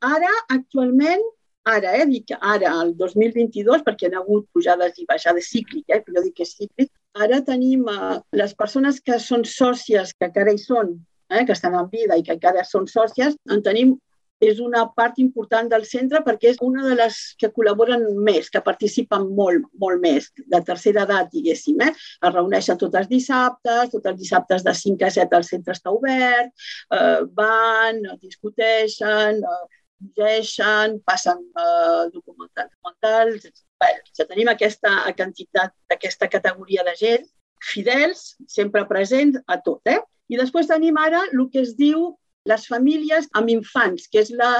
[0.05, 1.23] Ara, actualment,
[1.65, 6.13] ara, eh, dic ara, el 2022, perquè hi ha hagut pujades i baixades cícliques, eh,
[6.15, 10.53] jo dic que és cíclic, ara tenim eh, les persones que són sòcies, que encara
[10.53, 10.99] hi són,
[11.31, 13.97] eh, que estan en vida i que encara són sòcies, en tenim
[14.39, 18.61] és una part important del centre perquè és una de les que col·laboren més, que
[18.61, 21.81] participen molt, molt més, de tercera edat, diguéssim.
[21.81, 21.89] Eh?
[21.89, 25.93] Es reuneixen tots els dissabtes, tots els dissabtes de 5 a 7 el centre està
[25.95, 26.53] obert,
[26.93, 33.65] eh, van, discuteixen, eh, llegeixen, passen eh, documentals, documentals.
[33.81, 37.27] Bé, ja tenim aquesta quantitat, aquesta categoria de gent
[37.63, 39.81] fidels, sempre presents a tot.
[39.85, 39.99] Eh?
[40.29, 42.11] I després tenim ara el que es diu
[42.47, 44.51] les famílies amb infants, que és la,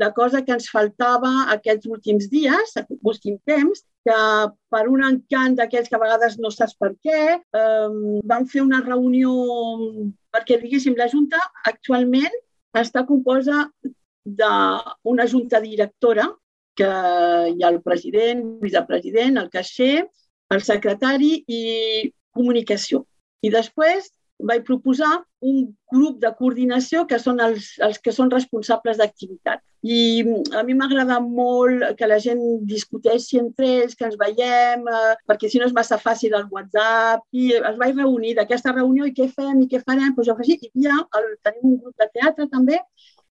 [0.00, 4.20] la cosa que ens faltava aquests últims dies, aquest últim temps, que
[4.72, 7.90] per un encant d'aquells que a vegades no saps per què, eh,
[8.30, 9.32] vam fer una reunió
[10.34, 11.40] perquè, diguéssim, la Junta
[11.70, 12.34] actualment
[12.74, 13.68] està composa
[14.24, 16.28] d'una junta directora
[16.74, 16.90] que
[17.54, 20.08] hi ha el president, vicepresident, el caixer,
[20.54, 21.62] el secretari i
[22.34, 23.04] comunicació.
[23.44, 24.10] I després
[24.44, 25.12] vaig proposar
[25.46, 29.62] un grup de coordinació que són els, els que són responsables d'activitat.
[29.84, 30.24] I
[30.56, 35.50] a mi m'agrada molt que la gent discuteixi entre ells, que ens veiem, eh, perquè
[35.52, 37.22] si no és massa fàcil el WhatsApp.
[37.36, 40.16] I es vaig reunir d'aquesta reunió i què fem i què farem.
[40.16, 42.80] Doncs jo i ja el, tenim un grup de teatre també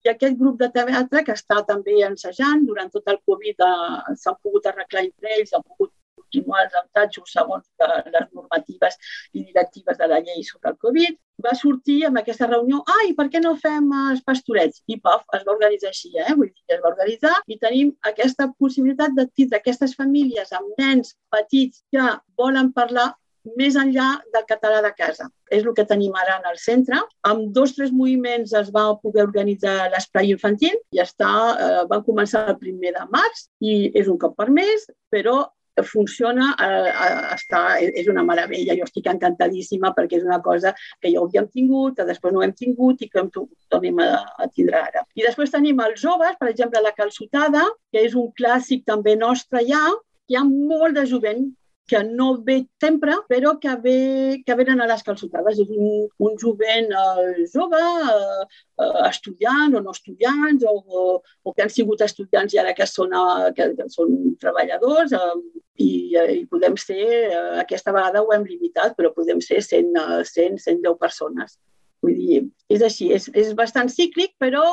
[0.05, 4.41] i aquest grup de teatre que està també ensejant, durant tot el Covid eh, s'han
[4.41, 5.91] pogut arreglar entre ells, han pogut
[6.35, 7.65] continuar els avantatges segons
[8.13, 8.97] les normatives
[9.33, 13.27] i directives de la llei sobre el Covid, va sortir amb aquesta reunió, ai, per
[13.31, 14.81] què no fem els pastorets?
[14.87, 16.31] I paf, es va organitzar així, eh?
[16.37, 21.15] Vull dir, es va organitzar i tenim aquesta possibilitat de tindre aquestes famílies amb nens
[21.35, 23.11] petits que volen parlar
[23.57, 25.29] més enllà del català de casa.
[25.53, 27.01] És el que tenim ara en el centre.
[27.29, 32.05] Amb dos o tres moviments es va poder organitzar l'esplai infantil i està, eh, van
[32.07, 35.43] començar el primer de març i és un cop per mes, però
[35.83, 36.91] funciona, eh,
[37.35, 38.75] està, és una meravella.
[38.77, 42.53] Jo estic encantadíssima perquè és una cosa que ja havíem tingut, que després no hem
[42.53, 45.03] tingut i que hem tornem a, a tindre ara.
[45.15, 49.65] I després tenim els joves, per exemple, la calçotada, que és un clàssic també nostre
[49.67, 49.83] ja,
[50.29, 51.51] hi ha molt de jovent
[51.87, 55.59] que no ve sempre, però que, ve, que venen a les calçotades.
[55.61, 58.47] És un, un jovent eh, jove, eh,
[58.81, 61.03] eh, estudiant o no estudiants, o, o,
[61.43, 65.61] o que han sigut estudiants i ara que són, eh, que, que són treballadors, eh,
[65.85, 65.91] i,
[66.39, 69.93] i podem ser, eh, aquesta vegada ho hem limitat, però podem ser 100,
[70.31, 71.59] 100 110 persones.
[72.01, 74.65] Vull dir, és així, és, és bastant cíclic, però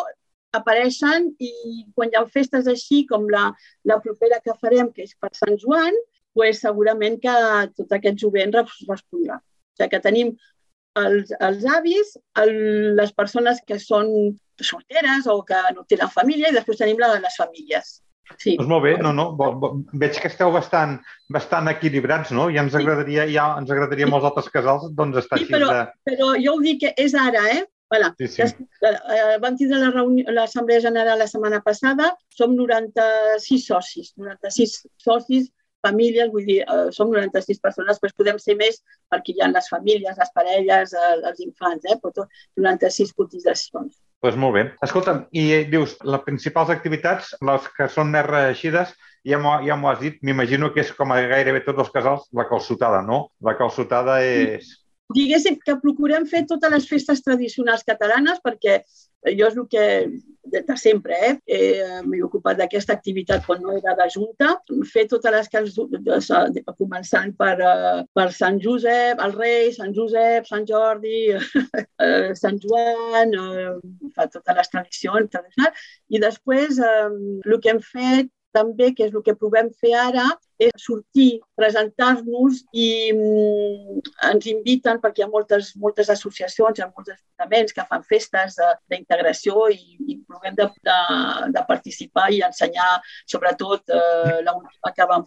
[0.56, 1.52] apareixen i
[1.96, 3.50] quan hi ha festes així, com la,
[3.88, 5.96] la propera que farem, que és per Sant Joan,
[6.34, 7.34] pues segurament que
[7.76, 9.38] tot aquest jovent respondrà.
[9.38, 10.32] O sigui que tenim
[11.00, 12.54] els, els avis, el,
[12.98, 14.08] les persones que són
[14.62, 17.98] solteres o que no tenen família i després tenim la, les famílies.
[18.38, 18.54] Sí.
[18.56, 19.70] Doncs molt bé, no, no, bo, bo,
[20.00, 20.96] veig que esteu bastant,
[21.32, 22.46] bastant equilibrats, no?
[22.54, 26.10] Ja ens agradaria, ja ens agradaria molts altres casals doncs estar sí, però, així de...
[26.10, 27.64] però jo ho dic que és ara, eh?
[27.92, 28.08] Voilà.
[28.16, 28.46] Sí, sí.
[28.88, 29.90] Eh, vam tindre
[30.32, 35.50] l'Assemblea General la setmana passada, som 96 socis, 96 socis
[35.86, 38.80] famílies, vull dir, eh, som 96 persones, però podem ser més
[39.12, 42.26] perquè hi ha les famílies, les parelles, eh, els infants, eh, però
[42.56, 43.72] 96 cotitzacions.
[43.72, 44.62] Doncs pues molt bé.
[44.86, 48.92] Escolta'm, i dius, les principals activitats, les que són més reeixides,
[49.26, 52.46] ja m'ho ja has dit, m'imagino que és com a gairebé tots els casals, la
[52.50, 53.32] calçotada, no?
[53.42, 54.78] La calçotada és...
[55.16, 58.82] Diguéssim que procurem fer totes les festes tradicionals catalanes perquè
[59.38, 59.86] jo és el que
[60.52, 61.34] de, sempre, eh?
[61.46, 64.56] eh m'he ocupat d'aquesta activitat quan no era de Junta,
[64.92, 66.28] fer totes les cançons,
[66.80, 73.36] començant per, uh, per Sant Josep, el rei, Sant Josep, Sant Jordi, uh, Sant Joan,
[73.38, 73.78] uh,
[74.16, 75.40] fa totes les tradicions
[76.10, 77.10] i després uh,
[77.46, 80.26] el que hem fet també, que és el que provem fer ara,
[80.62, 86.90] és sortir, presentar-nos i mm, ens inviten, perquè hi ha moltes, moltes associacions, hi ha
[86.90, 88.58] molts ajuntaments que fan festes
[88.92, 90.98] d'integració i, i provem de, de,
[91.56, 92.90] de participar i ensenyar,
[93.34, 95.26] sobretot, eh, que vam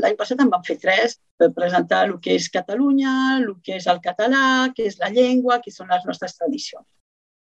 [0.00, 3.88] L'any passat en vam fer tres, per presentar el que és Catalunya, el que és
[3.90, 4.44] el català,
[4.76, 6.86] què és la llengua, què són les nostres tradicions.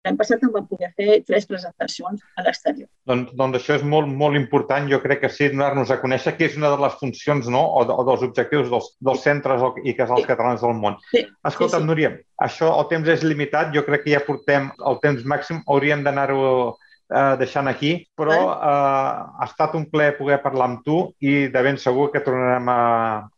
[0.05, 2.87] L'any passat en vam poder fer tres presentacions a l'exterior.
[3.09, 6.47] Doncs, doncs això és molt, molt important, jo crec que sí, donar-nos a conèixer que
[6.47, 7.63] és una de les funcions no?
[7.79, 10.29] o, o dels objectius dels, dels centres i casals sí.
[10.29, 10.99] catalans del món.
[11.11, 11.25] Sí.
[11.49, 11.89] Escolta, sí, sí.
[11.89, 12.13] Núria,
[12.47, 16.43] això el temps és limitat, jo crec que ja portem el temps màxim, hauríem d'anar-ho
[17.11, 21.65] eh, deixant aquí, però eh, ha estat un plaer poder parlar amb tu i de
[21.65, 22.79] ben segur que tornarem a,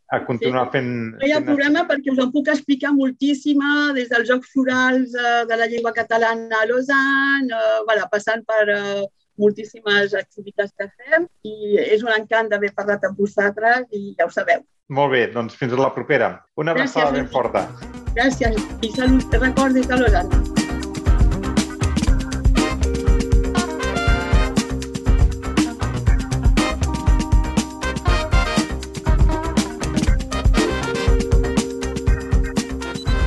[0.10, 0.78] a continuar sí.
[0.78, 0.92] fent...
[1.20, 5.46] No hi ha problema perquè us en puc explicar moltíssima, des dels Jocs Florals eh,
[5.50, 9.06] de la llengua catalana a Lausanne, eh, voilà, passant per eh,
[9.40, 14.34] moltíssimes activitats que fem i és un encant d'haver parlat amb vosaltres i ja ho
[14.34, 14.66] sabeu.
[14.90, 16.34] Molt bé, doncs fins a la propera.
[16.58, 17.68] Una abraçada ben forta.
[18.18, 20.59] Gràcies i salut, te recordes de Lausanne.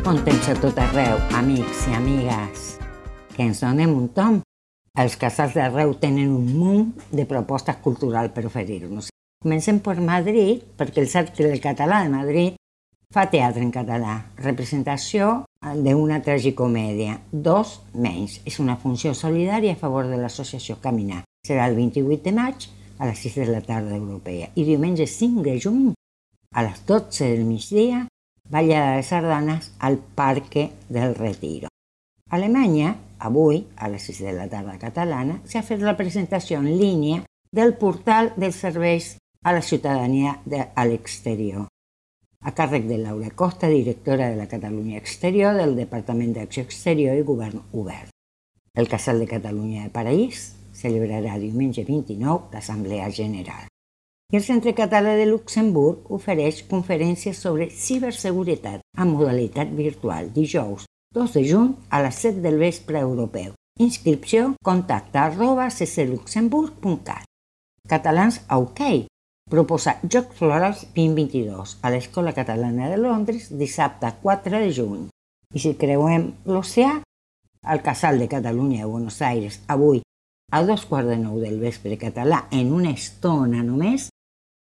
[0.02, 2.62] Bon temps a tot arreu, amics i amigues.
[3.36, 4.40] Que ens donem un tom.
[4.98, 9.12] Els casals d'arreu tenen un munt de propostes culturals per oferir-nos.
[9.44, 12.58] Comencem per Madrid, perquè el Cercle del Català de Madrid
[13.14, 17.20] fa teatre en català, representació d'una tragicomèdia.
[17.30, 18.40] Dos menys.
[18.42, 21.22] És una funció solidària a favor de l'associació Caminar.
[21.46, 22.66] Serà el 28 de maig
[22.98, 25.92] a les 6 de la tarda europea i diumenge 5 de juny
[26.58, 28.08] a les 12 del migdia
[28.52, 31.68] Balla de Sardanes al Parque del Retiro.
[32.28, 36.68] A Alemanya, avui, a les 6 de la tarda catalana, s'ha fet la presentació en
[36.76, 41.64] línia del portal dels serveis a la ciutadania de, a l'exterior,
[42.44, 47.24] a càrrec de Laura Costa, directora de la Catalunya Exterior del Departament d'Acció Exterior i
[47.24, 48.12] Govern Obert.
[48.76, 53.71] El Casal de Catalunya de Paraís celebrarà diumenge 29 l'Assemblea General.
[54.32, 61.34] I el Centre Català de Luxemburg ofereix conferències sobre ciberseguretat amb modalitat virtual dijous 2
[61.34, 63.50] de juny a les 7 del vespre europeu.
[63.76, 67.26] Inscripció contacta arroba ccluxemburg.cat.
[67.88, 68.80] Catalans a OK.
[69.52, 75.02] Proposa Jocs Florals 2022 a l'Escola Catalana de Londres dissabte 4 de juny.
[75.52, 77.02] I si creuem l'oceà,
[77.68, 80.00] al Casal de Catalunya de Buenos Aires avui
[80.52, 84.08] a dos quarts de nou del vespre català en una estona només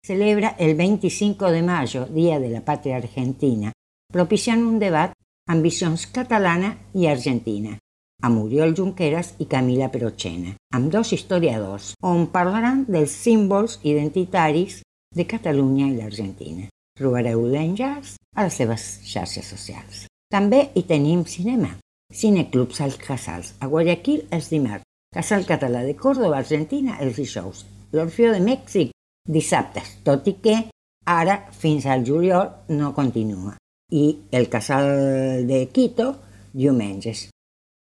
[0.05, 3.71] celebra el 25 de mayo, Día de la Patria Argentina,
[4.11, 5.13] propiciant un debat
[5.47, 7.77] amb visions catalana i argentina,
[8.25, 14.81] amb Oriol Junqueras i Camila Perochena, amb dos historiadors, on parlaran dels símbols identitaris
[15.15, 16.67] de Catalunya i l'Argentina.
[16.97, 20.05] Trobareu l'enllaç a les seves xarxes socials.
[20.31, 21.75] També hi tenim cinema.
[22.11, 28.33] Cineclubs als Casals, a Guayaquil els dimarts, Casal Català de Córdoba, Argentina, els dijous, l'Orfeo
[28.35, 28.91] de Mèxic
[29.27, 30.57] dissabtes, tot i que
[31.05, 33.57] ara fins al juliol no continua.
[33.91, 36.13] I el casal de Quito,
[36.53, 37.27] diumenges.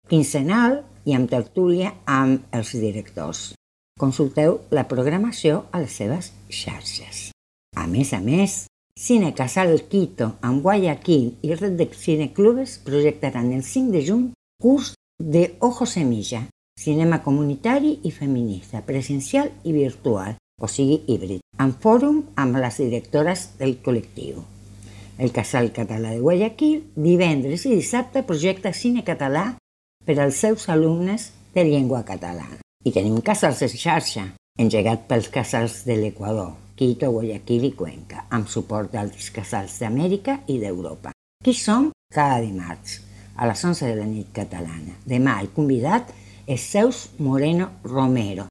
[0.08, 3.52] Quincenal i amb tertúlia amb els directors.
[3.98, 7.28] Consulteu la programació a les seves xarxes.
[7.76, 8.64] A més a més,
[8.98, 14.24] Cine Casal Quito amb Guayaquil i Red de Cine Clubes projectaran el 5 de juny
[14.58, 21.72] curs de Ojo Semilla, cinema comunitari i feminista, presencial i virtual, o sigui híbrid, en
[21.82, 24.42] fòrum amb les directores del col·lectiu.
[25.18, 29.56] El Casal Català de Guayaquil, divendres i dissabte projecta cine català
[30.06, 32.60] per als seus alumnes de llengua catalana.
[32.86, 34.28] I tenim casals de xarxa,
[34.58, 40.60] engegat pels casals de l'Equador, Quito, Guayaquil i Cuenca, amb suport d'altres casals d'Amèrica i
[40.62, 41.10] d'Europa.
[41.42, 41.90] Qui som?
[42.14, 43.00] Cada dimarts,
[43.36, 44.94] a les 11 de la nit catalana.
[45.06, 46.14] Demà el convidat
[46.46, 48.46] és Zeus Moreno Romero,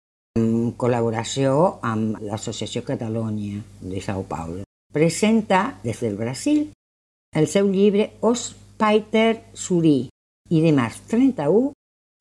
[0.67, 4.65] en col·laboració amb l'Associació Catalunya de Sao Paulo.
[4.93, 6.67] Presenta des del Brasil
[7.37, 10.09] el seu llibre Os Paiter Surí
[10.49, 11.73] i dimarts 31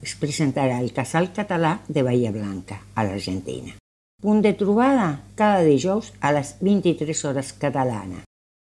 [0.04, 3.72] es presentarà el Casal Català de Bahia Blanca, a l'Argentina.
[4.22, 8.24] Punt de trobada cada dijous a les 23 hores catalana,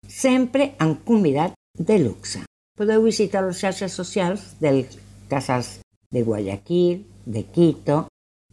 [0.06, 2.44] sempre amb convidat de luxe.
[2.78, 4.98] Podeu visitar les xarxes socials dels
[5.30, 5.80] casals
[6.12, 8.04] de Guayaquil, de Quito,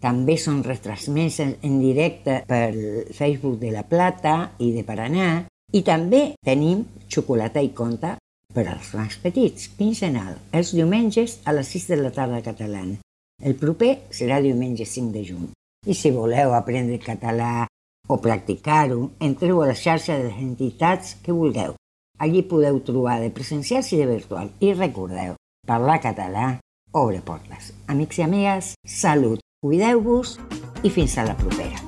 [0.03, 2.67] també són retransmès en directe per
[3.15, 5.29] Facebook de La Plata i de Paranà.
[5.73, 8.17] I també tenim xocolata i conta
[8.53, 12.99] per als més petits, quinzenal, els diumenges a les 6 de la tarda catalana.
[13.41, 15.47] El proper serà diumenge 5 de juny.
[15.87, 17.65] I si voleu aprendre català
[18.07, 21.73] o practicar-ho, entreu a la xarxa de les entitats que vulgueu.
[22.19, 24.51] Allí podeu trobar de presencials i de virtual.
[24.61, 25.33] I recordeu,
[25.67, 26.59] parlar català
[26.93, 27.71] obre portes.
[27.89, 30.35] Amics i amigues, salut, cuideu-vos
[30.83, 31.79] i fins a la propera.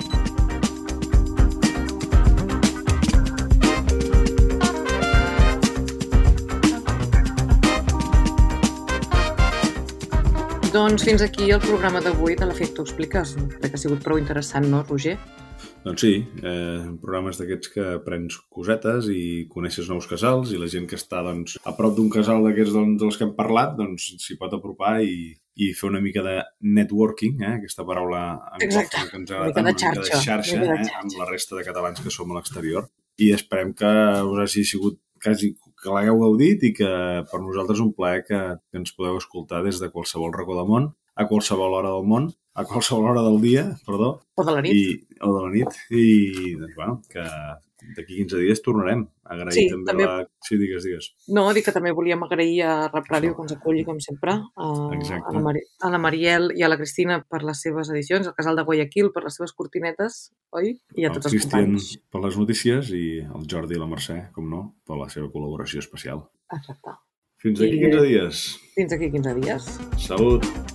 [10.72, 13.36] Doncs fins aquí el programa d'avui de l'Efecte Expliques.
[13.60, 15.18] Crec que ha sigut prou interessant, no, Roger?
[15.84, 16.16] Doncs sí,
[16.48, 21.22] eh, programes d'aquests que aprens cosetes i coneixes nous casals i la gent que està
[21.28, 25.02] doncs, a prop d'un casal d'aquests doncs, dels que hem parlat doncs s'hi pot apropar
[25.04, 26.36] i, i fer una mica de
[26.78, 28.24] networking, eh, aquesta paraula
[28.60, 31.56] Exacte, que ens agrada tant, una mica de xarxa, xarxa de eh, amb la resta
[31.56, 32.90] de catalans que som a l'exterior.
[33.24, 33.92] I esperem que
[34.28, 36.90] us hagi sigut quasi que l'hagueu gaudit i que
[37.32, 38.42] per nosaltres un plaer que,
[38.72, 42.28] que ens podeu escoltar des de qualsevol racó del món, a qualsevol hora del món,
[42.56, 44.10] a qualsevol hora del dia, perdó.
[44.36, 44.76] O de la nit.
[44.76, 45.80] I, o de la nit.
[45.92, 46.06] I,
[46.60, 47.24] doncs, bueno, que
[47.96, 49.02] d'aquí 15 dies tornarem.
[49.26, 50.28] Agrair Sí, també, també- la...
[50.48, 51.10] Sí, digues, digues.
[51.28, 54.68] No, dic que també volíem agrair a Rap Ràdio que ens aculli, com sempre, a,
[54.96, 55.26] Exacte.
[55.28, 58.36] a, la Mari a la Mariel i a la Cristina per les seves edicions, al
[58.38, 60.76] Casal de Guayaquil per les seves cortinetes, oi?
[60.96, 61.90] I a el tots els Cristian companys.
[62.12, 65.80] per les notícies i el Jordi i la Mercè, com no, per la seva col·laboració
[65.84, 66.26] especial.
[66.52, 66.96] Exacte.
[67.42, 68.46] Fins d'aquí I- 15 dies.
[68.76, 69.70] Fins aquí 15 dies.
[69.98, 70.75] Salut!